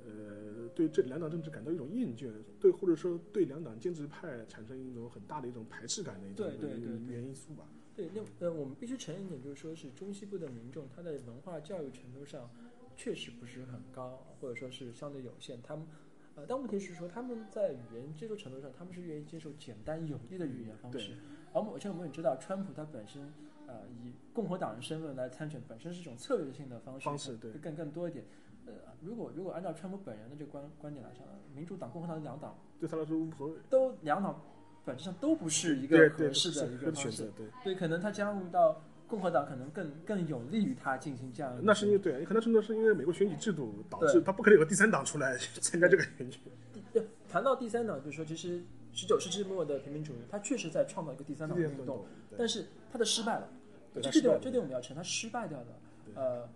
[0.04, 7.68] 呃，对这两党政治感到一种厌倦，对或者说对两党建制派产生一种很大的一种排斥感的一种对对对对原因素吧。
[7.94, 12.50] 对，那呃，我们必须承认一点，就是说是中西部的民众，他在文化教育程度上
[12.96, 15.62] 确实不是很高，或者说是相对有限。
[15.62, 15.86] 他们，
[16.40, 21.12] 呃，但问题是说他们在语言接受程度上，他们是愿意接受简单有力的语言方式。
[21.52, 23.30] 而我而且我们也知道，川普他本身，
[23.66, 28.24] 呃，以共和党人身份来参选，本身是一种策略性的方式，方式对更更多一点。
[28.66, 28.72] 呃，
[29.02, 34.40] 如果如果按照川普本人的这个观观点来讲，民主党、共和党两党对他来说无所谓，都两党
[34.84, 37.46] 本质上都不是一对对个合适的一个方式选择。，对。
[37.64, 41.60] 对，可能他加入到共和党，可能更更有利于他进行这样的。
[41.62, 46.38] 那是因为对，很大程度是因为美国选举制度导致他不可能有个第三党出来参加这个选举。
[46.92, 52.06] 对谈到第三党，就是说，其实十九世纪末的平民主义，他确实在创造一个第三党的运动，
[52.38, 53.48] 但是他的失败了。
[53.92, 55.66] 对，这点这点我们要承认，他失败掉的。
[56.14, 56.48] 呃，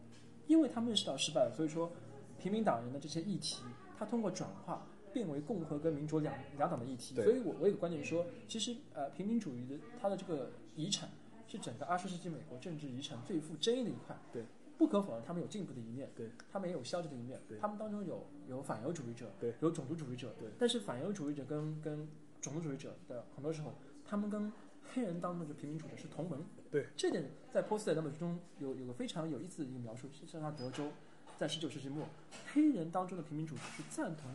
[0.46, 1.90] 因为他们认识到失败了，所以说
[2.38, 3.62] 平民党人的这些议题，
[3.98, 7.14] 他通过转化变为共和跟民主两两党的议题。
[7.14, 11.08] 所以我我有个观点说，其实呃平民主义的它的这个遗产
[11.54, 14.18] 是整个二十世纪美国政治遗产最富争议的一块。
[14.32, 14.42] 对，
[14.76, 22.08] 不可否认他们有进步的一面，对，他们也有消极的一面对，他们当中有有反犹主义者，对，有种族主义者，对，但是反犹主义者跟跟
[22.40, 23.72] 种族主义者的很多时候，
[24.04, 24.52] 他们跟
[24.92, 30.90] 黑人当中的平民主义者是同盟，对，这点在波斯的那本书中有有个非常有意思的一个描述，是像德州
[31.38, 32.08] 在十九世纪末，
[32.52, 34.30] 黑人当中的平民主义是赞同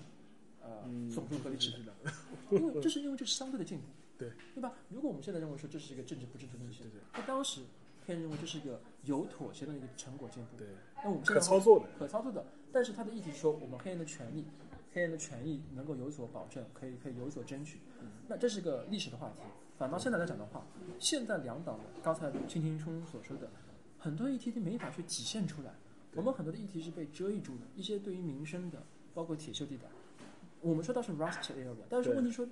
[0.62, 1.94] 呃嗯，种族隔离制度，的，
[2.52, 3.84] 因为这是因为这是相对的进步，
[4.20, 4.74] 对对吧？
[4.90, 7.62] 如果我们现在认为说这是一个政治不正确的东西对，对那当时
[8.06, 10.68] 黑人认为这是一个有妥协的一个成果进步，对，
[11.04, 14.46] 那我们现在可操作的，可操作的，但是他的议题说我们黑人的权利，
[14.94, 17.80] 黑人的权益能够有所保证，可以可以有所争取。
[18.28, 19.42] 那这是个历史的话题。
[19.78, 20.66] 反倒现在来讲的话，
[21.00, 23.50] 现在两党的刚才青青冲所说的
[23.98, 25.74] 很多议题都没法去体现出来。
[26.16, 29.84] 我们很多的议题是被遮蔽住的，一些对于民生的，包括铁锈地带，
[30.60, 32.46] 我们说到是 rust area，但是问题说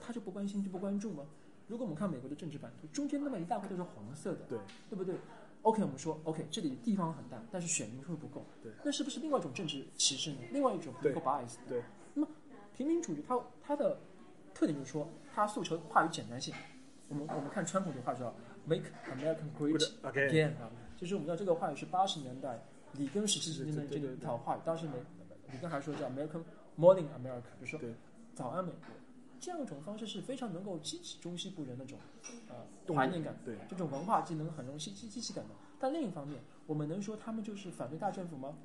[0.00, 1.24] 他就不关心就不关注吗？
[1.68, 4.58] 如果我们看美国的政治版图，中间那么一大块都是黄色的，对，
[4.90, 5.14] 对不对
[5.62, 10.38] ？OK，我们说 OK，这里地方很大，但是选民会不够，对，那是不是另外一种政治歧视呢？
[10.50, 11.54] 另外一种对 political bias？
[11.68, 11.82] 对，
[12.14, 12.28] 那么
[12.76, 13.98] 平民主义它它的
[14.52, 16.52] 特点就是说，它诉求话语简单性。
[17.08, 18.34] 我们我们看川普的话叫
[18.66, 22.60] “Make American Great again Again” 啊，就是我们知道这个话语是八十年代
[22.94, 24.94] 里根时期之间的这对对对一套话语，当时美
[25.50, 26.42] 里根还说叫 “American
[26.78, 27.94] Morning America”，就是说对
[28.34, 28.88] 早安美国。
[29.42, 31.98] 这样一种方式是非常能够激起中西部人那种
[32.48, 35.50] 呃怀念感，对，这种文化技能很容易激激激起感的。
[35.80, 38.56] 但另一方面，我们能说他们就是反对大政府吗？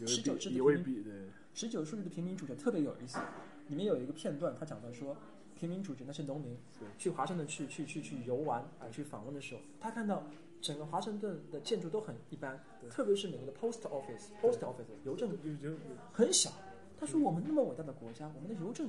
[0.00, 3.20] 有19世纪一也未必对，十九世纪的平民主义特别有意思，
[3.68, 5.16] 里面有一个片段，他讲到说，
[5.54, 10.24] 平民主义那些农民对去华盛顿去去去去游玩啊，去访问的时候，他看到
[10.60, 15.78] 整个华盛顿的建筑都很一般，对特别是美国的 post office post office 邮政邮政
[16.12, 16.50] 很小。
[16.98, 18.88] 他说我们那么伟大的国家，我们的邮政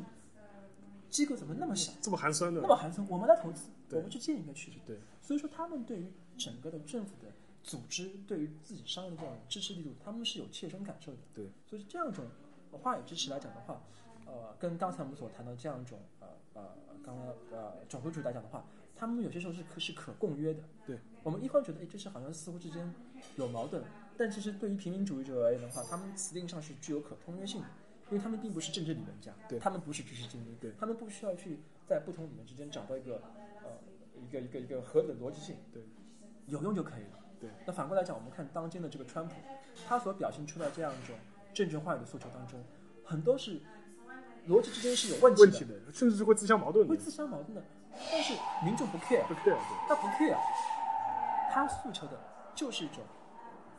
[1.10, 3.08] 机构怎么那么小，这么寒酸的那，么寒酸？
[3.10, 4.72] 我们来投资，我们去建一个去。
[4.86, 7.32] 对所以说，他们对于整个的政府的
[7.64, 11.18] 组织，对于自己商业的这种支持力度，他们是有切身感受的。
[11.34, 12.26] 对，所以这样一种
[12.72, 13.82] 话语支持来讲的话，
[14.26, 16.64] 呃，跟刚才我们所谈到这样一种呃呃，
[17.04, 20.62] 刚刚呃种族主义来讲的话，他们有些时候是可是可共约的。
[20.86, 22.94] 对，我们一方觉得，哎，这是好像似乎之间
[23.36, 23.84] 有矛盾，
[24.18, 27.68] 但其实对于平民主义者而言的话，他们词定上是具有可通约性的。
[28.10, 33.22] 因为他们并不是政治理论家，对他们不是知识精英，对他们不需要去在不同理论之间找到一个
[33.64, 33.70] 呃
[34.16, 35.84] 一个一个一个合理的逻辑性，对，
[36.48, 37.20] 有用就可以了。
[37.40, 39.36] 对，那反过来讲，我们看当今的这个川普，
[39.88, 41.16] 他所表现出来这样一种
[41.54, 42.62] 政治话语的诉求当中，
[43.06, 43.62] 很多是
[44.48, 47.64] 逻辑之间是有问题的，问题的，甚至是会自相矛盾的，会自相矛盾的。
[48.12, 48.34] 但是
[48.66, 50.38] 民众不 care，不 care 他不 care，
[51.52, 52.20] 他诉求的
[52.56, 53.04] 就是一种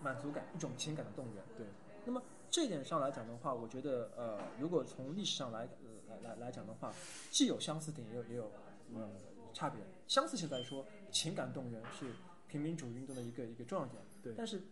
[0.03, 1.45] 满足感，一种情感的动员。
[1.57, 1.67] 对，
[2.05, 6.93] 那么这一点上来讲的话，我觉得呃，如果从历史上来呃来来来讲的话，
[7.31, 8.51] 既有相似点，也有也有
[8.95, 9.09] 呃
[9.53, 9.81] 差别。
[10.09, 12.13] 相似性来说，情感动员是
[12.49, 14.03] 平民主义运动的一个一个重要点。
[14.23, 14.63] 对但是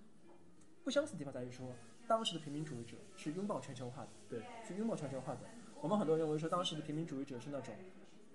[0.82, 1.72] 不相似的地方在于说，
[2.08, 5.40] 当时的平民主义者是拥抱全球化的，对，是拥抱全球化的。
[5.80, 7.72] 我们很多人认为说，当时的平民主义者是那种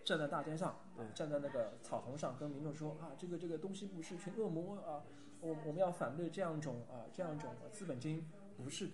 [0.05, 5.03] 站在大街上，对站在那个草丛上跟民众说啊，这个这个东西不是群恶魔啊，
[5.41, 8.25] 我我们要反对这样一种啊这样一种呃资本精英，
[8.55, 8.93] 不是的，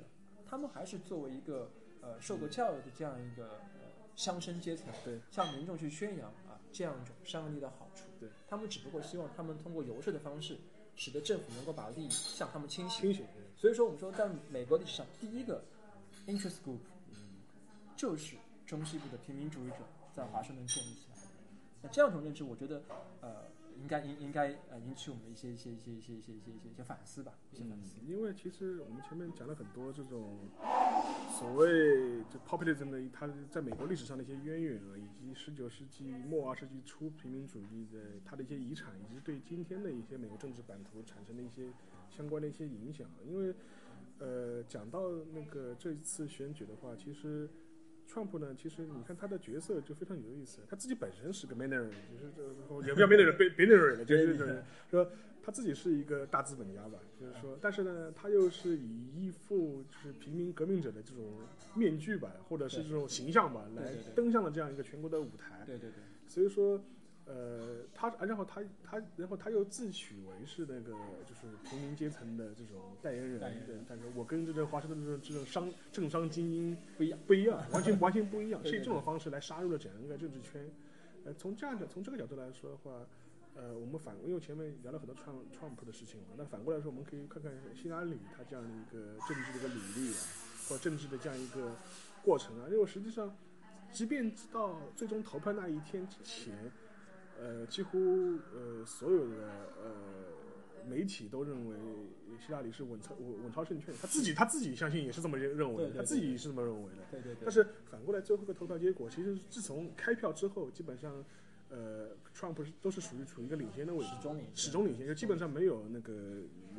[0.49, 1.69] 他们还是作为一个
[2.01, 10.57] 呃受过教育的这样一个呃乡绅阶层，对，向民众去宣扬啊这样一种商业利的好处，对，他们只不过希望他们通过游说的方式，
[10.95, 13.13] 使得政府能够把利益向他们倾斜，
[13.55, 15.63] 所以说，我们说在美国历史上，第一个
[16.27, 16.79] interest group
[17.95, 18.35] 就是
[18.65, 19.77] 中西部的平民主义者
[20.13, 21.27] 在华盛顿建立起来的。
[21.81, 22.81] 那这样一种认知，我觉得
[23.21, 23.43] 呃，
[23.81, 27.97] 应该应应该呃引起我们一些一些一些一些一些一些一些一些反思吧，一些反思。
[28.05, 30.37] 因为其实我们前面讲了很多这种
[31.39, 41.69] 所谓就 populism 的，它在美国历史上的一些渊源啊，以及十九世纪末二十世纪初平民主义的它的一些遗产，以及对今天的一些美国政治版图产生的一些
[42.09, 43.09] 相关的一些影响。
[43.25, 43.53] 因为
[44.19, 47.49] 呃，讲到那个这次选举的话，其实。
[48.09, 55.11] 川普呢，其实你看他的角色就非常有意思，他自己本身是个 manner，就是这也不叫 manner，被 binary 了，就是就是说
[55.43, 61.23] 他自己是一个大资本家吧，就是说，但是呢，他又是以一副就是平民革命者的这种
[61.75, 65.63] 面具吧，或者是这种形象吧，来登上了这样一个全国的舞台。
[65.65, 66.83] 对对对，所以说，
[67.31, 70.93] 呃，他然后他他然后他又自诩为是那个
[71.27, 80.67] 就是平民阶层的这种代言人，但是我跟这个华盛顿这种这种商政商精英不一样，不一样， 完全完全不一样，是以这种方式来杀入了整个政治圈。
[81.23, 83.05] 呃，从这样的从这个角度来说的话，
[83.53, 90.19] 呃，我们反因为前面聊了很多创创普的事情嘛，那反过来说，我们可以看看希拉里他这样的一个政治的一个履历啊，
[90.67, 91.75] 或政治的这样一个
[92.23, 93.35] 过程啊，因为实际上，
[93.91, 96.71] 即便到最终投票那一天之前，
[97.41, 97.97] 呃，几乎
[98.53, 99.35] 呃所有的
[99.81, 101.75] 呃媒体都认为
[102.45, 107.03] 希拉里是稳操稳稳操胜券，他自己他自己相信也是这么认认为的，对对他自己是这么认为的。
[107.11, 107.41] 对对对。
[107.43, 111.23] 但是反过来，最后的投票结果，其实自从开票之后，基本上，
[111.69, 116.13] 呃，Trump 是都是属于处于一个领先的位置，始终领先始终领先，就基本上没有那个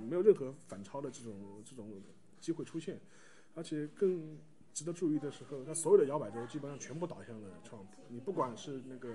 [0.09, 1.89] 没有任何反超的这种这种
[2.39, 3.01] 机会出现，
[3.55, 4.37] 而且更
[4.75, 9.15] 值得注意的时候，他所有的摇摆州基本上全部倒向了 Trump，你不管是那个。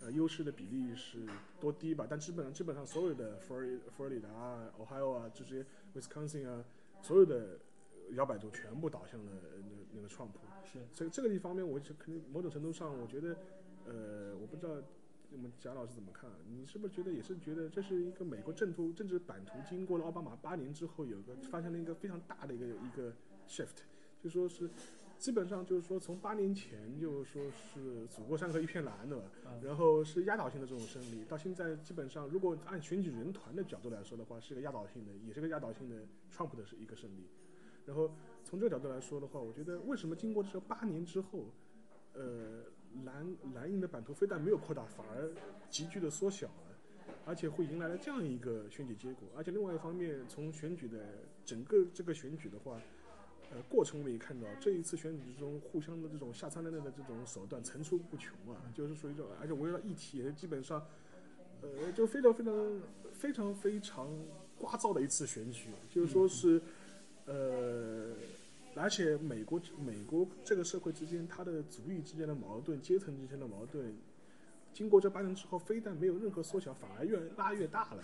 [0.00, 1.26] 呃，优势的比例是
[1.60, 2.06] 多低吧？
[2.08, 3.56] 但基本上基本上所有的佛
[3.94, 6.64] 佛罗里达啊、Ohio 啊这些 Wisconsin 啊，
[7.02, 7.58] 所有的
[8.12, 10.30] 摇摆州全部倒向了那那个 Trump。
[10.64, 13.36] 是所以这个一方面，我是肯定某种程度上，我觉得，
[13.84, 14.82] 呃，我不知道
[15.32, 23.12] 我们贾老师怎么看，你是不是觉得也是觉得这是一个美国政图政治版图经过了奥巴马八年之后，有个发生了一个非常大的一个一个
[23.46, 23.82] shift，
[24.22, 24.70] 就说是。
[25.20, 35.96] 基本上就是说，从八年前就是说是祖国山河一片蓝的，嗯然后是压倒性的这种胜利，到现在基本上，如果按选举人团的角度来说的话，是个压倒性的，也是个压倒性的
[36.32, 37.28] Trump 的是一个胜利。
[37.84, 38.10] 然后
[38.44, 41.44] 从这个角度来说的话，我觉得为什么经过这八年之后，
[42.14, 42.64] 呃，
[43.04, 45.30] 蓝蓝营的版图非但没有扩大，反而
[45.68, 49.28] 急剧的缩小了，而且会迎来了这样一个选举结果。
[49.36, 50.98] 而且另外一方面，从选举的
[51.44, 52.80] 整个这个选举的话，
[53.50, 60.86] 呃，过程我们也看到，这一次选举之中，互相的这种下三滥的这种手段层出不穷啊，就是属于这种，而且围绕议题也基本上，
[61.60, 62.80] 呃，就非常非常
[63.12, 64.08] 非常非常
[64.60, 66.62] 聒噪的一次选举，就是说是，
[67.26, 68.14] 呃，
[68.76, 73.92] 而且美国美国这个社会之间，它的族裔之间的矛盾、阶层之间的矛盾，
[74.72, 78.02] 经过这八年之后，非但没有任何缩小，反而越拉越大了。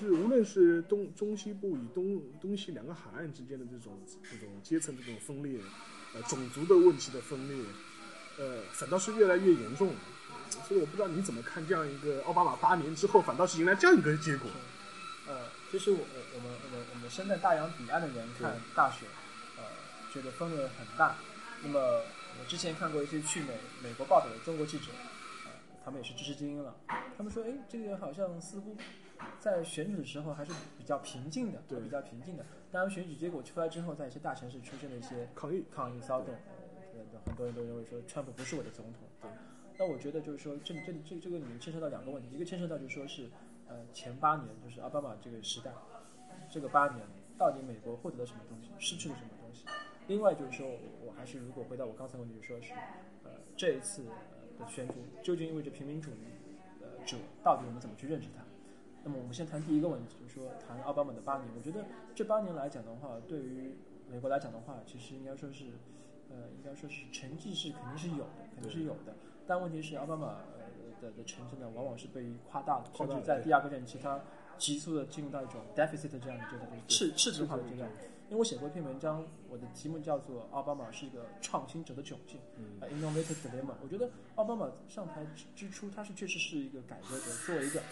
[0.00, 5.60] 就是无论是东中西部与东东西两个海岸之间的这种这种阶层这种分裂，
[6.14, 7.62] 呃，种族的问题的分裂，
[8.38, 9.94] 呃，反倒是越来越严重了。
[10.66, 14.50] 所以我不知道你怎么看这样一个奥巴马八年之后，反倒是迎来这样一个结果。
[15.28, 19.06] 呃，其实我我我们我们我们身在大洋彼岸的人看大选，
[19.58, 19.62] 呃，
[20.12, 21.14] 觉得氛围很大。
[21.62, 24.86] 那么我之前看过一些去美美国报道的中国记者，
[25.44, 25.52] 呃，
[25.84, 26.74] 他们也是知识精英了，
[27.18, 28.74] 他们说，哎，这个好像似乎
[29.38, 32.44] 在选举的时候还是比较平静的，对比较平静的。
[32.70, 36.34] 当然，选举结果出来之后，在一些大城市出现了一些抗议抗议骚动，
[36.94, 39.02] 呃，很多人都认为说川普不是我的总统。
[39.20, 39.30] 对，
[39.78, 43.28] 那我觉得就是说，这里这里这这个里面牵涉到两个问题，一个牵涉到就是说是，
[43.66, 45.72] 呃，前八年就是奥巴马这个时代，
[46.50, 47.04] 这个八年
[47.36, 49.64] 到底美国获得了什么东西，失去了什么东西？
[50.06, 50.68] 另外就是说，
[51.04, 52.72] 我还是如果回到我刚才问题，就说是，
[53.24, 56.24] 呃，这一次呃的选举究竟意味着平民主义
[56.82, 58.44] 呃者到底我们怎么去认识它？
[59.02, 61.48] 那么我们先谈第一个问题，就是说谈奥巴马的八年。
[61.56, 63.74] 我觉得这八年来讲的话，对于
[64.08, 65.64] 美国来讲的话，其实应该说是，
[66.28, 69.14] 呃，应该说是成绩是肯定是有的，肯定是有的。
[69.46, 70.26] 但问题是奥巴马
[70.58, 74.20] 呃的的成绩呢，往往是被夸大的，甚至在第二个任期，他
[74.58, 77.88] 急速的进入到一种 deficit 这样的阶段，就是赤赤字化的阶段。
[78.28, 83.74] 因为我写过一篇文章，我的题目叫做《奥巴马是一个创新者的窘境》嗯啊 （Innovator Dilemma）。
[83.82, 87.82] 我觉得奥巴马上台之之初，他是确实是一个改革者，作为一个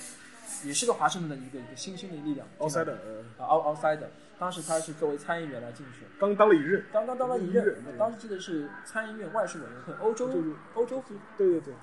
[0.64, 2.46] 也是个华盛顿的一个一个新兴的力量。
[2.59, 10.30] 奥塞的呃啊，奥奥塞的，当时他是作为参议员来竞选，刚当了一任，刚刚当了一一任当时记得是参议院外事委员会欧洲
[10.74, 11.03] 欧洲
[11.36, 11.74] 对对对，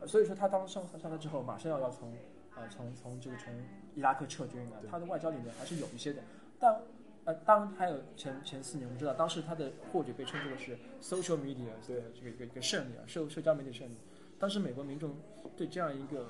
[0.00, 2.12] 呃所以说他当上上台之后，马上要要从
[2.56, 3.52] 呃从从这个从
[3.94, 6.22] 伊拉克撤军了，他的外交里面还是有一些的，
[6.58, 6.76] 但
[7.24, 13.96] 呃当还有前前四年，我们知道当时他的或者被称作的是 social media 的这个一个一个胜利啊，社社交媒体胜利。
[14.38, 15.16] 当时美国民众
[15.56, 16.26] 对这样一个呃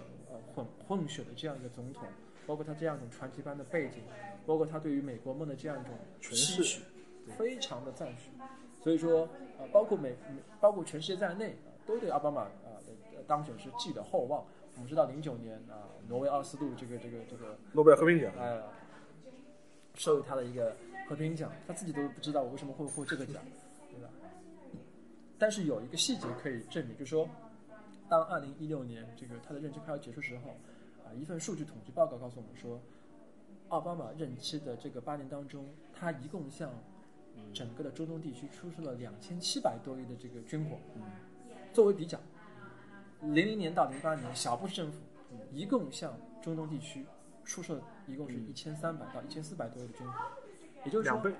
[0.55, 2.05] 混混血的这样一个总统，
[2.47, 4.03] 包括他这样一种传奇般的背景，
[4.47, 6.83] 包括他对于美国梦的这样一种诠释期许，
[7.39, 8.31] 非常的赞许。
[8.83, 9.29] 所以说，
[9.59, 14.45] 呃，包括美，美包括全世界在内，呃都对奥巴马啊的的当选是寄予了厚望。
[14.75, 18.63] 我们知道，零九年啊，挪威奥斯陆这个这个这个诺贝尔和平奖，呃，
[19.95, 20.75] 授予他的一个
[21.09, 23.43] 和平奖，他自己都不知道我为什么会获这个奖，
[23.91, 24.09] 对吧？
[25.39, 27.29] 但是有一个细节可以证明，就是说，
[28.13, 30.51] 当二零一六年这个他的任期快要结束时候，
[31.03, 32.79] 啊，一份数据统计报告告诉我们说，
[33.69, 36.71] 奥巴马任期的这个八年当中，他一共向
[37.55, 40.77] 整个的中东地区出售了两千七百多亿的这个军火。
[41.73, 42.21] 作为比较，
[43.23, 44.99] 零零年到零八年，小布什政府
[45.51, 47.07] 一共向中东地区
[47.47, 50.19] 出售一共是一千三百到一千四百多亿的军火，
[50.85, 51.33] 也就是说两倍，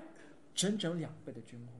[0.55, 1.73] 整整两倍的军火。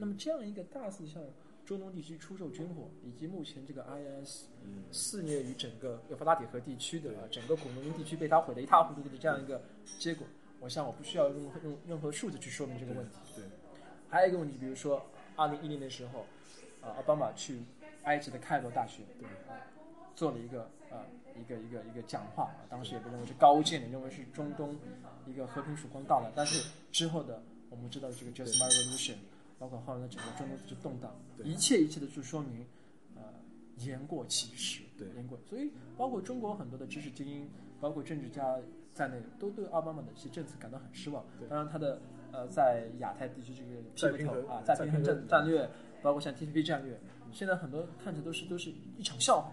[0.00, 1.22] 那么这样一个大肆向
[1.66, 4.44] 中东地区出售军火，以及目前这个 IS
[4.92, 9.60] 肆虐于整个幼发拉底河地区的啊，整个古农民地区被他毁得一塌糊涂的这样一个
[9.98, 10.24] 结果，
[10.60, 13.16] 我想我不需要用用任何数字去说明这个问题。
[13.34, 13.44] 对，
[14.08, 15.04] 还有一个问题，比如说
[15.34, 16.20] 二零一零年的时候，
[16.80, 17.58] 啊，奥巴马去
[18.04, 19.58] 埃及的开罗大学，对啊，
[20.14, 21.02] 做了一个啊
[21.34, 24.76] 一个一个一个讲话啊，当时也被认为是高见的，认为是中东
[25.26, 26.30] 一个和平曙光到来。
[26.36, 29.16] 但是之后的我们知道这个 Just My Revolution，
[29.58, 32.66] 包括后来的整个中东之动荡，一切一切的就说明，
[33.14, 33.22] 呃，
[33.78, 35.38] 言过其实，对言过。
[35.48, 37.48] 所以包括中国很多的知识精英，
[37.80, 38.58] 包括政治家
[38.92, 41.24] 在内，都对奥巴马的一些政策感到很失望。
[41.48, 42.00] 当然他的
[42.32, 45.68] 呃在亚太地区这个再平衡啊，在平衡再平衡战战略，
[46.02, 46.98] 包括像 TPP 战略，
[47.32, 49.52] 现在很多看起来都是都是一场笑话。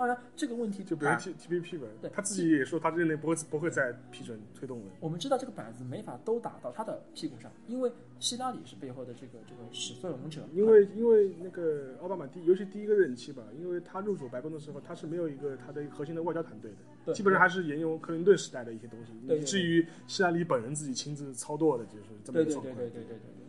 [0.00, 4.86] 对，当然这个问题就比如板 T T P P 吧对，他自己也说他认为不会不会再批准推动了。
[4.98, 10.40] 我们知道这个板子没法都打到他的屁股上，因为希拉里是背后的这个这个始作俑者。
[10.54, 22.74] 因为因为那个奥巴马第尤其第一个任期吧，因为他入主白宫的时候，他是没有一个他的核心的外交团队的，对基本上还是沿用克林顿时代的一些东西，以至于希拉里本人自己亲自操作的，就是这么一个状况。
[22.76, 23.39] 对对对对对对。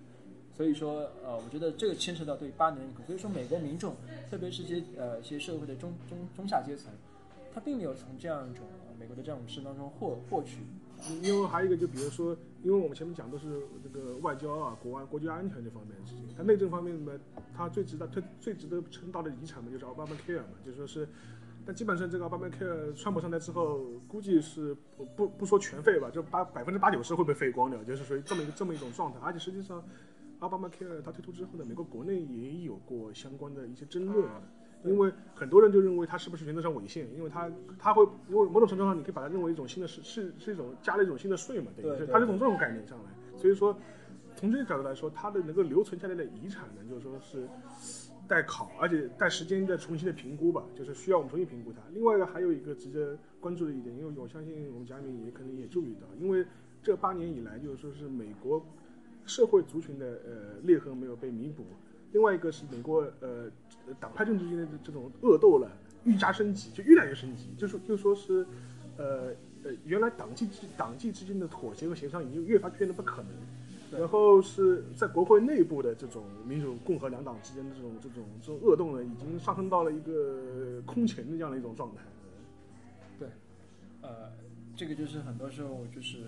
[0.61, 3.03] 所以说，呃，我觉得这个牵扯到对八年的影响。
[3.07, 3.95] 所以说，美国民众，
[4.29, 6.93] 特别是些呃一些社会的中中中下阶层，
[7.51, 8.63] 他并没有从这样一种、
[8.99, 10.59] 美国的这种事当中获获取
[11.23, 17.13] 因为还有一个，就比如说，因为我们前面讲都是这个外交啊、国安、国家安全这方面的事情，但内政方面呢，
[17.57, 21.09] 它最值得、最最值得称道的遗产嘛，就是奥巴马 Care 嘛，就说是，
[21.65, 29.83] 但基本上这个奥巴马 Care 川普上台之后，估计是不不不说全废吧，就八百分之八九十会被废光掉，就是属于这么一个这么一种状态，而且实际上，
[30.41, 34.27] 奥巴马 Care 它推出之后呢，美国国内也有过相关的一些争论。
[34.83, 43.77] 因为很多人就认为它是不是原则上违宪，因为它它会因为某种程度上你可以把它认为一种新的是是是一种加了一种新的税嘛，等于对对是它是从这种概念上来，所以说
[44.35, 47.47] 从这个角度来说，它的能够留存下来的遗产呢，就是说是
[48.27, 51.77] 待考，而且待时间再重新的评估吧，就是需要我们重新评估它。
[51.93, 56.43] 另外一个还有一个值得关注的一点，因为我相信我们嘉宾也可能也注意到，因为
[56.81, 58.65] 这八年以来，就是说是美国
[59.25, 61.65] 社会族群的呃裂痕没有被弥补，
[62.11, 63.49] 另外一个是美国呃
[63.99, 65.71] 党派政治之间的这种恶斗了
[66.03, 68.45] 愈加升级，就越来越升级，就是就说是
[68.97, 73.31] 呃呃原来党纪之党纪之间的妥协和协商已经越发变得不可能。
[73.91, 82.01] 然后是在国会内部的这种民主共和两党之间的这种这种这种恶斗呢，已经上升到了一个空前的这样的一种状态。
[83.19, 83.27] 对，
[83.99, 84.31] 呃，
[84.77, 86.19] 这个就是很多时候就是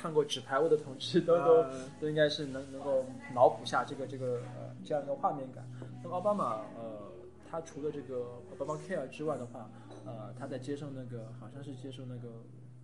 [0.00, 1.64] 看过《纸牌屋》的同志都都
[2.00, 5.68] 都应该是能能够脑补下这个这个呃这样一个画面感。
[6.02, 7.10] 那么奥巴马呃，
[7.50, 9.68] 他除了这个 Obama Care 之外的话，
[10.06, 12.28] 呃，他在接受那个好像是接受那个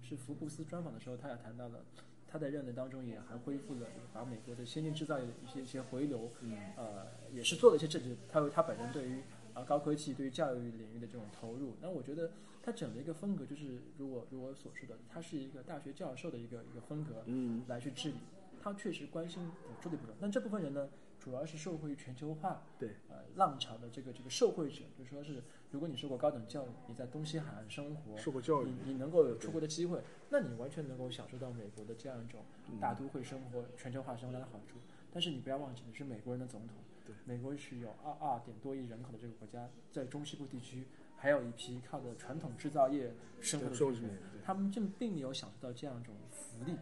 [0.03, 1.81] 是福布斯专访的时候，他也谈到了。
[2.27, 8.17] 他在任内当中也还恢复了把美国的先进制造业的一些一些回流，嗯呃，也是做了一些政治。
[8.29, 12.29] 他他本人对于啊高科技、对于教育领域的这种投入，那我觉得
[12.65, 18.17] 他整的一个风格就是如我如我所说的，他是一个大学教授的一个一个风格，嗯，来去治理。
[18.63, 20.89] 他确实关心补助的部分，但这部分人呢？
[21.21, 32.45] 主要是受惠于全球化，对，呃，浪潮的这个这个受惠者，就说是，如果你受过高等教育，你在东西海岸生活，受过教育，你你能够有出国的机会，那你完全能够享受到美国的这样一种
[32.79, 34.77] 大都会生活、全球化生活的好处。
[35.11, 40.85] 但是你不要忘记，你是美国人的总统，对，美国是有二二点多亿人口的这个国家，在中西部地区
[41.25, 43.11] 还有一批靠着传统制造业
[43.41, 44.11] 生活的人，
[44.45, 46.77] 他们正并没有享受到这样一种福利，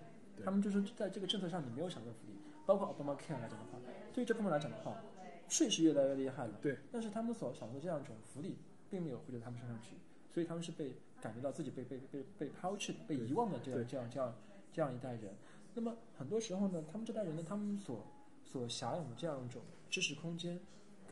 [0.44, 2.34] 他们就是在这个政策上你没有享受到福利，
[2.66, 3.78] 包括 Obama Care 来讲的话。
[4.12, 5.00] 对于这方面来讲的话，
[5.48, 6.54] 税是越来越厉害了。
[6.60, 6.76] 对。
[6.90, 8.56] 但是他们所享受的这样一种福利，
[8.90, 9.94] 并没有回到他们身上去，
[10.34, 14.34] 所以他们是被感觉到自己被被被被抛弃、被遗忘的这样这样这样
[14.72, 15.36] 这样一代人。
[15.74, 18.04] 那么很多时候呢，他们这代人呢，他们所
[18.44, 20.58] 所享有的这样一种知识空间，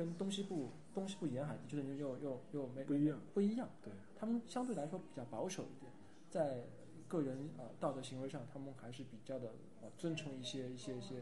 [0.00, 3.68] 跟东西部东西部沿海地区的人又又又没不一样，不一样。
[3.84, 3.92] 对。
[4.16, 5.92] 他们相对来说比较保守一点，
[6.30, 6.64] 在
[7.06, 11.16] 个人呃道德行为上，他们还是比较的呃尊崇一些一些一些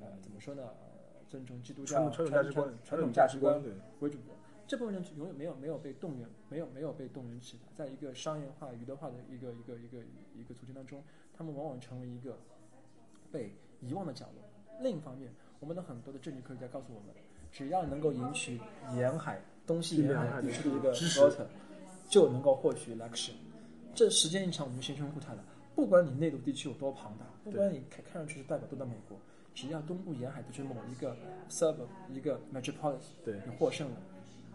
[0.00, 0.68] 呃怎么说呢？
[1.28, 3.62] 尊崇基督教传统价值观、传统价值观
[4.00, 4.34] 为主的
[4.66, 9.98] 这部分人永远没有没有被动员，没有没有被动员起来，在一个商业化、娱乐化的一个一个一个
[10.34, 11.00] 一个族群当中，
[11.32, 12.36] 他们往往成为一个
[13.30, 14.42] 被遗忘的角落。
[14.80, 17.14] 另一方面，我们的很多的政治科学家告诉我们，
[17.54, 18.60] 只要能够赢取
[18.96, 21.46] 沿海东西沿海地区的一个 vote，
[22.08, 23.30] 就能够获取 election。
[23.94, 25.44] 这时间一长，我们就形成固态了。
[25.72, 29.16] 不管你内陆地区有多庞大，不管你看看上去是代表多大美国。
[29.54, 31.16] 只要东部沿海地区某一个
[31.48, 33.96] suburb 一个 metropolis，对，你获胜了，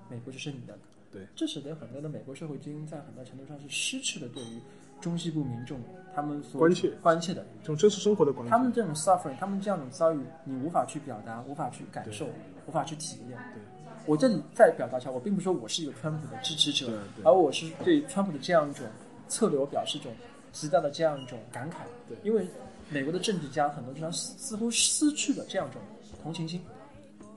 [0.09, 0.77] 美国就是你的。
[1.09, 4.59] 对，这使得很多的美国社会精英在很大程度上是失去了对于
[5.01, 5.79] 中西部民众
[6.15, 12.27] 他们所关切关切的这种真实生活的关他们这种 suffering，他们这样的遭遇，你无法去表达，无法去感受，
[12.67, 13.37] 无法去体验。
[13.53, 13.61] 对，
[14.05, 18.85] 我这里再表达一下，我并不是说我是一个川普的支持者，而我是对川普的这样一种
[19.27, 20.11] 策略，我表示一种
[20.51, 21.75] 极大的这样一种感慨。
[22.07, 22.47] 对，因为。
[22.91, 25.79] 美国的政治家很多地方似乎失去了这样一种
[26.23, 26.59] 同情心，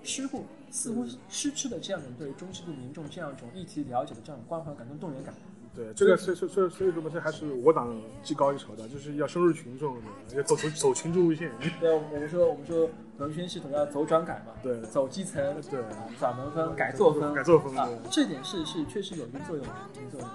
[0.02, 5.34] 失乎似乎失去了这样一种对中西部民众这样一种议题了解的这样关怀感跟动员感。
[5.74, 9.96] 对，这个所以所以所以所以说，还是我党技高一筹的，就是要深入群众，
[10.36, 11.50] 要走走走群众路线。
[11.80, 15.82] 对，我们说我们说轮圈系统要走转改嘛，对，走基层，对，
[16.18, 20.28] 转能风改作风，改作风啊，这点事是确实有一定作用，有作用。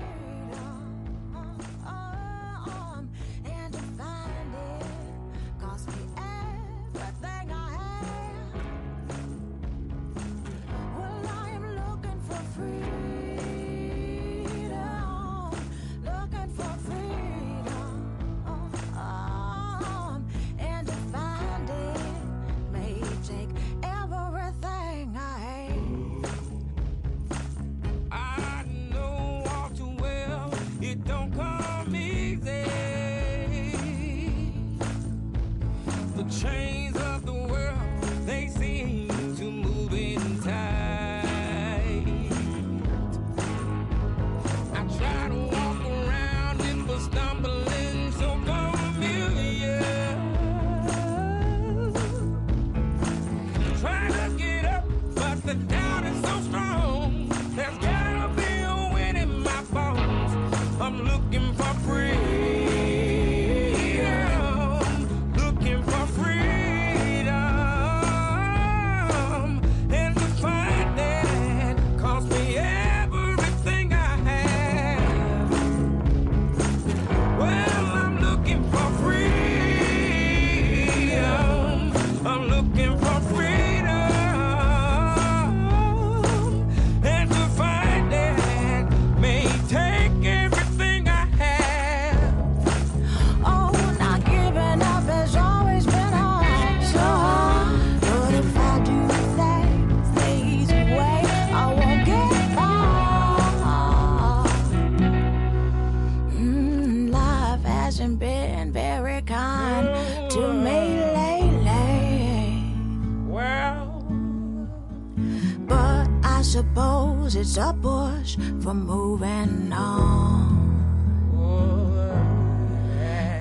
[117.28, 120.48] knows it's a push for moving on.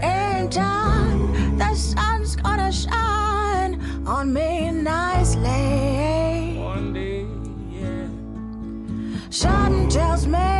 [0.03, 6.59] In time, the sun's gonna shine on me nicely.
[6.59, 7.25] One day,
[7.71, 8.07] yeah.
[9.89, 10.56] Tells me.